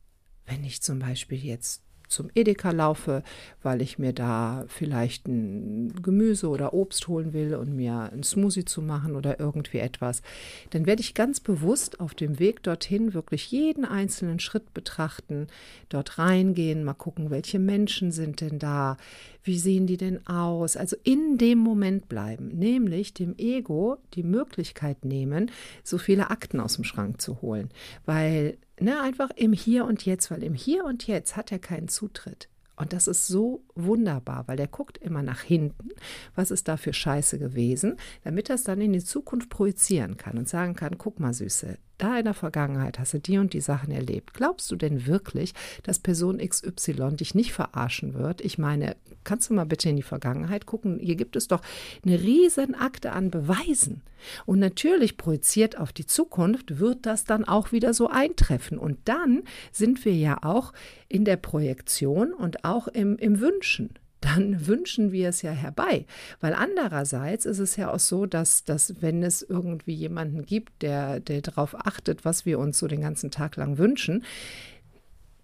Wenn 0.46 0.64
ich 0.64 0.82
zum 0.82 1.00
Beispiel 1.00 1.44
jetzt 1.44 1.82
zum 2.08 2.30
Edeka 2.34 2.70
laufe, 2.70 3.22
weil 3.62 3.82
ich 3.82 3.98
mir 3.98 4.12
da 4.12 4.64
vielleicht 4.68 5.28
ein 5.28 5.92
Gemüse 6.02 6.48
oder 6.48 6.74
Obst 6.74 7.08
holen 7.08 7.32
will 7.32 7.54
und 7.54 7.74
mir 7.74 8.10
ein 8.12 8.22
Smoothie 8.22 8.64
zu 8.64 8.82
machen 8.82 9.14
oder 9.14 9.38
irgendwie 9.38 9.78
etwas, 9.78 10.22
dann 10.70 10.86
werde 10.86 11.00
ich 11.00 11.14
ganz 11.14 11.40
bewusst 11.40 12.00
auf 12.00 12.14
dem 12.14 12.38
Weg 12.38 12.62
dorthin 12.62 13.14
wirklich 13.14 13.50
jeden 13.50 13.84
einzelnen 13.84 14.40
Schritt 14.40 14.74
betrachten, 14.74 15.46
dort 15.88 16.18
reingehen, 16.18 16.84
mal 16.84 16.94
gucken, 16.94 17.30
welche 17.30 17.58
Menschen 17.58 18.12
sind 18.12 18.40
denn 18.40 18.58
da, 18.58 18.96
wie 19.42 19.58
sehen 19.58 19.86
die 19.86 19.96
denn 19.96 20.26
aus? 20.26 20.76
Also 20.76 20.96
in 21.04 21.38
dem 21.38 21.58
Moment 21.58 22.08
bleiben, 22.08 22.48
nämlich 22.48 23.14
dem 23.14 23.34
Ego 23.38 23.98
die 24.14 24.22
Möglichkeit 24.22 25.04
nehmen, 25.04 25.50
so 25.82 25.98
viele 25.98 26.30
Akten 26.30 26.60
aus 26.60 26.74
dem 26.74 26.84
Schrank 26.84 27.20
zu 27.20 27.40
holen, 27.40 27.70
weil 28.04 28.58
ne, 28.80 29.00
einfach 29.00 29.30
im 29.36 29.52
Hier 29.52 29.84
und 29.84 30.04
Jetzt, 30.04 30.30
weil 30.30 30.42
im 30.42 30.54
Hier 30.54 30.84
und 30.84 31.06
Jetzt 31.06 31.36
hat 31.36 31.52
er 31.52 31.58
keinen 31.58 31.88
Zutritt. 31.88 32.48
Und 32.76 32.92
das 32.92 33.08
ist 33.08 33.26
so 33.26 33.64
wunderbar, 33.74 34.46
weil 34.46 34.56
der 34.56 34.68
guckt 34.68 34.98
immer 34.98 35.22
nach 35.22 35.40
hinten, 35.40 35.88
was 36.36 36.52
ist 36.52 36.68
da 36.68 36.76
für 36.76 36.92
Scheiße 36.92 37.38
gewesen, 37.38 37.96
damit 38.22 38.48
er 38.50 38.54
es 38.54 38.62
dann 38.62 38.80
in 38.80 38.92
die 38.92 39.02
Zukunft 39.02 39.50
projizieren 39.50 40.16
kann 40.16 40.38
und 40.38 40.48
sagen 40.48 40.74
kann, 40.74 40.96
guck 40.96 41.18
mal 41.18 41.34
Süße, 41.34 41.76
da 41.98 42.18
in 42.18 42.24
der 42.24 42.34
Vergangenheit 42.34 42.98
hast 42.98 43.14
du 43.14 43.18
die 43.18 43.38
und 43.38 43.52
die 43.52 43.60
Sachen 43.60 43.92
erlebt. 43.92 44.34
Glaubst 44.34 44.70
du 44.70 44.76
denn 44.76 45.06
wirklich, 45.06 45.54
dass 45.82 45.98
Person 45.98 46.38
XY 46.38 47.16
dich 47.16 47.34
nicht 47.34 47.52
verarschen 47.52 48.14
wird? 48.14 48.40
Ich 48.40 48.58
meine, 48.58 48.96
kannst 49.24 49.50
du 49.50 49.54
mal 49.54 49.66
bitte 49.66 49.88
in 49.88 49.96
die 49.96 50.02
Vergangenheit 50.02 50.66
gucken? 50.66 50.98
Hier 50.98 51.16
gibt 51.16 51.36
es 51.36 51.48
doch 51.48 51.60
eine 52.04 52.20
riesen 52.20 52.74
Akte 52.74 53.12
an 53.12 53.30
Beweisen. 53.30 54.02
Und 54.46 54.58
natürlich 54.58 55.16
projiziert 55.16 55.78
auf 55.78 55.92
die 55.92 56.06
Zukunft 56.06 56.78
wird 56.78 57.06
das 57.06 57.24
dann 57.24 57.44
auch 57.44 57.72
wieder 57.72 57.94
so 57.94 58.08
eintreffen. 58.08 58.78
Und 58.78 58.98
dann 59.04 59.42
sind 59.72 60.04
wir 60.04 60.14
ja 60.14 60.38
auch 60.42 60.72
in 61.08 61.24
der 61.24 61.36
Projektion 61.36 62.32
und 62.32 62.64
auch 62.64 62.88
im, 62.88 63.16
im 63.16 63.40
Wünschen 63.40 63.90
dann 64.20 64.66
wünschen 64.66 65.12
wir 65.12 65.28
es 65.28 65.42
ja 65.42 65.50
herbei. 65.50 66.06
Weil 66.40 66.54
andererseits 66.54 67.46
ist 67.46 67.58
es 67.58 67.76
ja 67.76 67.92
auch 67.92 68.00
so, 68.00 68.26
dass, 68.26 68.64
dass 68.64 69.00
wenn 69.00 69.22
es 69.22 69.42
irgendwie 69.42 69.94
jemanden 69.94 70.44
gibt, 70.44 70.82
der, 70.82 71.20
der 71.20 71.42
darauf 71.42 71.74
achtet, 71.74 72.24
was 72.24 72.46
wir 72.46 72.58
uns 72.58 72.78
so 72.78 72.86
den 72.86 73.00
ganzen 73.00 73.30
Tag 73.30 73.56
lang 73.56 73.78
wünschen, 73.78 74.24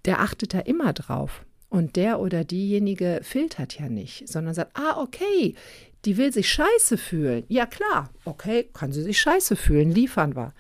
der 0.05 0.21
achtet 0.21 0.55
da 0.55 0.61
immer 0.61 0.93
drauf. 0.93 1.45
Und 1.69 1.97
der 1.97 2.21
oder 2.21 2.45
diejenige 2.45 3.21
filtert 3.23 3.79
ja 3.79 3.89
nicht, 3.89 4.29
sondern 4.29 4.55
sagt, 4.55 4.79
ah, 4.79 5.01
okay, 5.01 5.55
die 6.05 6.17
will 6.17 6.33
sich 6.33 6.49
scheiße 6.49 6.99
fühlen. 6.99 7.45
Ja 7.49 7.67
klar, 7.67 8.11
okay, 8.25 8.69
kann 8.73 8.93
sie 8.93 9.03
sich 9.03 9.19
scheiße 9.19 9.57
fühlen, 9.57 9.91
liefern 9.91 10.37
wir. 10.37 10.53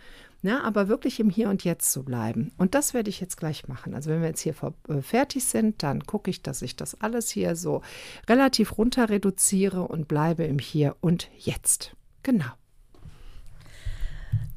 Ne, 0.44 0.62
aber 0.62 0.88
wirklich 0.88 1.20
im 1.20 1.30
Hier 1.30 1.48
und 1.48 1.64
Jetzt 1.64 1.90
zu 1.90 2.04
bleiben. 2.04 2.52
Und 2.58 2.74
das 2.74 2.92
werde 2.92 3.08
ich 3.08 3.18
jetzt 3.18 3.38
gleich 3.38 3.66
machen. 3.66 3.94
Also 3.94 4.10
wenn 4.10 4.20
wir 4.20 4.28
jetzt 4.28 4.42
hier 4.42 4.54
äh, 4.90 5.00
fertig 5.00 5.46
sind, 5.46 5.82
dann 5.82 6.04
gucke 6.04 6.28
ich, 6.28 6.42
dass 6.42 6.60
ich 6.60 6.76
das 6.76 7.00
alles 7.00 7.30
hier 7.30 7.56
so 7.56 7.80
relativ 8.28 8.76
runter 8.76 9.08
reduziere 9.08 9.88
und 9.88 10.06
bleibe 10.06 10.44
im 10.44 10.58
Hier 10.58 10.96
und 11.00 11.30
Jetzt. 11.38 11.96
Genau. 12.22 12.52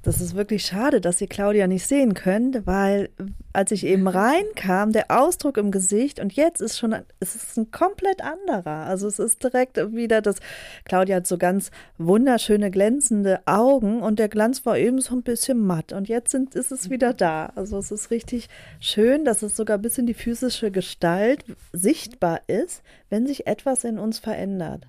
Das 0.07 0.21
ist 0.21 0.37
wirklich 0.37 0.65
schade, 0.65 1.01
dass 1.01 1.19
ihr 1.19 1.27
Claudia 1.27 1.67
nicht 1.67 1.85
sehen 1.85 2.13
könnt, 2.13 2.65
weil 2.65 3.09
als 3.51 3.73
ich 3.73 3.85
eben 3.85 4.07
reinkam, 4.07 4.93
der 4.93 5.11
Ausdruck 5.11 5.57
im 5.57 5.69
Gesicht 5.69 6.21
und 6.21 6.31
jetzt 6.31 6.61
ist 6.61 6.77
schon, 6.77 6.95
es 7.19 7.35
ist 7.35 7.57
ein 7.57 7.71
komplett 7.71 8.23
anderer. 8.23 8.85
Also 8.85 9.05
es 9.09 9.19
ist 9.19 9.43
direkt 9.43 9.75
wieder 9.93 10.21
das, 10.21 10.37
Claudia 10.85 11.17
hat 11.17 11.27
so 11.27 11.37
ganz 11.37 11.71
wunderschöne 11.97 12.71
glänzende 12.71 13.41
Augen 13.45 14.01
und 14.01 14.17
der 14.17 14.29
Glanz 14.29 14.65
war 14.65 14.77
eben 14.77 15.01
so 15.01 15.13
ein 15.13 15.23
bisschen 15.23 15.59
matt 15.59 15.91
und 15.91 16.07
jetzt 16.07 16.31
sind, 16.31 16.55
ist 16.55 16.71
es 16.71 16.89
wieder 16.89 17.13
da. 17.13 17.47
Also 17.55 17.77
es 17.77 17.91
ist 17.91 18.09
richtig 18.09 18.47
schön, 18.79 19.25
dass 19.25 19.41
es 19.41 19.57
sogar 19.57 19.77
bis 19.77 19.97
in 19.97 20.05
die 20.05 20.13
physische 20.13 20.71
Gestalt 20.71 21.43
sichtbar 21.73 22.39
ist, 22.47 22.81
wenn 23.09 23.27
sich 23.27 23.45
etwas 23.45 23.83
in 23.83 23.99
uns 23.99 24.19
verändert. 24.19 24.87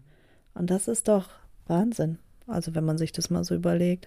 Und 0.55 0.71
das 0.71 0.87
ist 0.87 1.09
doch 1.09 1.31
Wahnsinn. 1.67 2.19
Also 2.47 2.77
wenn 2.77 2.85
man 2.85 2.99
sich 2.99 3.11
das 3.11 3.31
mal 3.31 3.43
so 3.43 3.57
überlegt. 3.57 4.07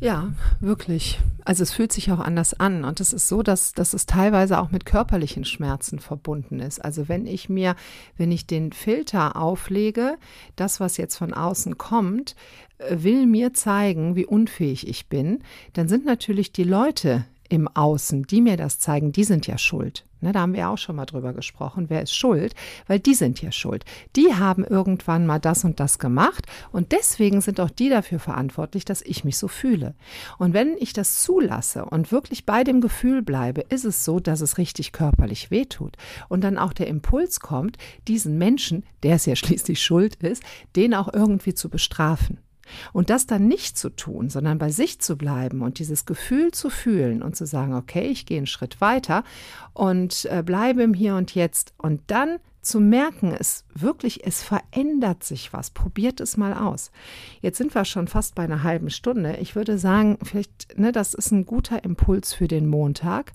Ja, 0.00 0.32
wirklich. 0.60 1.20
Also 1.44 1.62
es 1.62 1.72
fühlt 1.72 1.92
sich 1.92 2.10
auch 2.10 2.20
anders 2.20 2.58
an. 2.58 2.84
Und 2.84 3.00
es 3.00 3.12
ist 3.12 3.28
so, 3.28 3.42
dass, 3.42 3.74
dass 3.74 3.92
es 3.92 4.06
teilweise 4.06 4.58
auch 4.58 4.70
mit 4.70 4.86
körperlichen 4.86 5.44
Schmerzen 5.44 5.98
verbunden 5.98 6.58
ist. 6.58 6.82
Also 6.82 7.08
wenn 7.08 7.26
ich 7.26 7.50
mir, 7.50 7.76
wenn 8.16 8.32
ich 8.32 8.46
den 8.46 8.72
Filter 8.72 9.36
auflege, 9.36 10.16
das, 10.56 10.80
was 10.80 10.96
jetzt 10.96 11.16
von 11.16 11.34
außen 11.34 11.76
kommt, 11.76 12.34
äh, 12.78 12.96
will 13.02 13.26
mir 13.26 13.52
zeigen, 13.52 14.16
wie 14.16 14.24
unfähig 14.24 14.88
ich 14.88 15.08
bin, 15.08 15.40
dann 15.74 15.86
sind 15.86 16.06
natürlich 16.06 16.50
die 16.50 16.64
Leute 16.64 17.26
im 17.50 17.68
Außen, 17.68 18.22
die 18.22 18.40
mir 18.40 18.56
das 18.56 18.78
zeigen, 18.78 19.12
die 19.12 19.24
sind 19.24 19.46
ja 19.46 19.58
schuld. 19.58 20.06
Ne, 20.20 20.32
da 20.32 20.40
haben 20.40 20.54
wir 20.54 20.68
auch 20.68 20.78
schon 20.78 20.96
mal 20.96 21.06
drüber 21.06 21.32
gesprochen. 21.32 21.86
Wer 21.88 22.02
ist 22.02 22.14
schuld? 22.14 22.54
Weil 22.86 23.00
die 23.00 23.14
sind 23.14 23.40
ja 23.40 23.52
schuld. 23.52 23.84
Die 24.16 24.34
haben 24.34 24.64
irgendwann 24.64 25.26
mal 25.26 25.38
das 25.38 25.64
und 25.64 25.80
das 25.80 25.98
gemacht 25.98 26.46
und 26.72 26.92
deswegen 26.92 27.40
sind 27.40 27.60
auch 27.60 27.70
die 27.70 27.88
dafür 27.88 28.18
verantwortlich, 28.18 28.84
dass 28.84 29.02
ich 29.02 29.24
mich 29.24 29.38
so 29.38 29.48
fühle. 29.48 29.94
Und 30.38 30.52
wenn 30.52 30.76
ich 30.78 30.92
das 30.92 31.22
zulasse 31.22 31.84
und 31.84 32.12
wirklich 32.12 32.44
bei 32.44 32.64
dem 32.64 32.80
Gefühl 32.80 33.22
bleibe, 33.22 33.62
ist 33.62 33.84
es 33.84 34.04
so, 34.04 34.20
dass 34.20 34.40
es 34.40 34.58
richtig 34.58 34.92
körperlich 34.92 35.50
wehtut. 35.50 35.96
Und 36.28 36.44
dann 36.44 36.58
auch 36.58 36.72
der 36.72 36.88
Impuls 36.88 37.40
kommt, 37.40 37.78
diesen 38.06 38.36
Menschen, 38.36 38.84
der 39.02 39.16
es 39.16 39.26
ja 39.26 39.36
schließlich 39.36 39.82
schuld 39.82 40.16
ist, 40.16 40.42
den 40.76 40.94
auch 40.94 41.12
irgendwie 41.12 41.54
zu 41.54 41.70
bestrafen. 41.70 42.38
Und 42.92 43.10
das 43.10 43.26
dann 43.26 43.48
nicht 43.48 43.78
zu 43.78 43.90
tun, 43.90 44.28
sondern 44.28 44.58
bei 44.58 44.70
sich 44.70 45.00
zu 45.00 45.16
bleiben 45.16 45.62
und 45.62 45.78
dieses 45.78 46.06
Gefühl 46.06 46.52
zu 46.52 46.70
fühlen 46.70 47.22
und 47.22 47.36
zu 47.36 47.46
sagen, 47.46 47.74
okay, 47.74 48.08
ich 48.08 48.26
gehe 48.26 48.38
einen 48.38 48.46
Schritt 48.46 48.80
weiter 48.80 49.24
und 49.72 50.26
äh, 50.26 50.42
bleibe 50.44 50.82
im 50.82 50.94
Hier 50.94 51.16
und 51.16 51.34
Jetzt 51.34 51.74
und 51.78 52.02
dann 52.08 52.38
zu 52.62 52.78
merken, 52.78 53.32
es 53.32 53.64
wirklich, 53.74 54.26
es 54.26 54.42
verändert 54.42 55.24
sich 55.24 55.52
was. 55.52 55.70
Probiert 55.70 56.20
es 56.20 56.36
mal 56.36 56.52
aus. 56.52 56.90
Jetzt 57.40 57.58
sind 57.58 57.74
wir 57.74 57.84
schon 57.84 58.06
fast 58.06 58.34
bei 58.34 58.42
einer 58.42 58.62
halben 58.62 58.90
Stunde. 58.90 59.36
Ich 59.36 59.56
würde 59.56 59.78
sagen, 59.78 60.18
vielleicht, 60.22 60.78
ne, 60.78 60.92
das 60.92 61.14
ist 61.14 61.30
ein 61.30 61.46
guter 61.46 61.84
Impuls 61.84 62.34
für 62.34 62.48
den 62.48 62.66
Montag. 62.66 63.32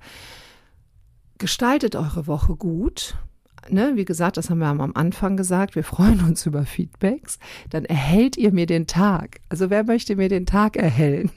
Gestaltet 1.38 1.96
eure 1.96 2.28
Woche 2.28 2.56
gut 2.56 3.16
ne, 3.70 3.94
wie 3.96 4.06
gesagt, 4.06 4.38
das 4.38 4.50
haben 4.50 4.60
wir 4.60 4.68
am 4.68 4.92
Anfang 4.96 5.38
gesagt, 5.38 5.76
wir 5.76 5.84
freuen 5.84 6.22
uns 6.22 6.46
über 6.46 6.66
Feedbacks, 6.66 7.40
dann 7.70 7.86
erhält 7.86 8.38
ihr 8.38 8.52
mir 8.52 8.66
den 8.66 8.88
Tag. 8.88 9.40
Also 9.50 9.70
wer 9.70 9.84
möchte 9.84 10.16
mir 10.16 10.30
den 10.30 10.46
Tag 10.46 10.78
erhellen? 10.78 11.32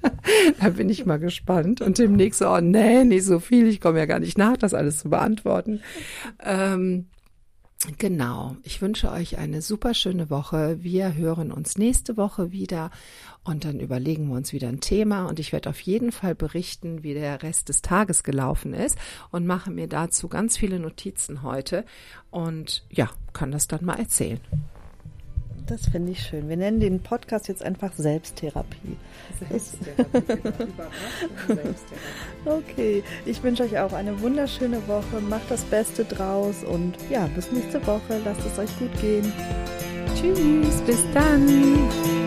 da 0.60 0.70
bin 0.70 0.88
ich 0.88 1.06
mal 1.06 1.18
gespannt. 1.18 1.80
Und 1.80 1.98
demnächst 1.98 2.42
oh 2.42 2.60
nee, 2.60 3.04
nicht 3.04 3.24
so 3.24 3.38
viel, 3.40 3.66
ich 3.66 3.80
komme 3.80 3.98
ja 3.98 4.06
gar 4.06 4.20
nicht 4.20 4.38
nach, 4.38 4.56
das 4.56 4.74
alles 4.74 4.98
zu 4.98 5.10
beantworten. 5.10 5.80
Ähm, 6.44 7.06
Genau. 7.98 8.56
Ich 8.62 8.80
wünsche 8.80 9.10
euch 9.10 9.38
eine 9.38 9.60
super 9.60 9.94
schöne 9.94 10.30
Woche. 10.30 10.82
Wir 10.82 11.14
hören 11.14 11.52
uns 11.52 11.76
nächste 11.76 12.16
Woche 12.16 12.50
wieder 12.50 12.90
und 13.44 13.64
dann 13.64 13.78
überlegen 13.78 14.28
wir 14.28 14.36
uns 14.36 14.52
wieder 14.52 14.68
ein 14.68 14.80
Thema 14.80 15.26
und 15.26 15.38
ich 15.38 15.52
werde 15.52 15.70
auf 15.70 15.80
jeden 15.80 16.10
Fall 16.10 16.34
berichten, 16.34 17.02
wie 17.02 17.14
der 17.14 17.42
Rest 17.42 17.68
des 17.68 17.82
Tages 17.82 18.22
gelaufen 18.22 18.72
ist 18.72 18.96
und 19.30 19.46
mache 19.46 19.70
mir 19.70 19.86
dazu 19.86 20.28
ganz 20.28 20.56
viele 20.56 20.78
Notizen 20.78 21.42
heute 21.42 21.84
und 22.30 22.84
ja, 22.90 23.10
kann 23.32 23.50
das 23.50 23.68
dann 23.68 23.84
mal 23.84 23.98
erzählen. 23.98 24.40
Das 25.66 25.88
finde 25.88 26.12
ich 26.12 26.22
schön. 26.22 26.48
Wir 26.48 26.58
nennen 26.58 26.78
den 26.78 27.00
Podcast 27.00 27.48
jetzt 27.48 27.62
einfach 27.62 27.92
Selbsttherapie. 27.94 28.98
Selbsttherapie. 29.48 30.72
okay, 32.44 33.02
ich 33.24 33.42
wünsche 33.42 33.62
euch 33.62 33.78
auch 33.78 33.94
eine 33.94 34.20
wunderschöne 34.20 34.86
Woche. 34.86 35.20
Macht 35.22 35.50
das 35.50 35.62
Beste 35.64 36.04
draus 36.04 36.64
und 36.64 36.96
ja, 37.08 37.26
bis 37.34 37.50
nächste 37.50 37.84
Woche. 37.86 38.20
Lasst 38.24 38.44
es 38.44 38.58
euch 38.58 38.78
gut 38.78 39.00
gehen. 39.00 39.32
Tschüss, 40.14 40.82
bis 40.82 41.02
dann. 41.14 42.23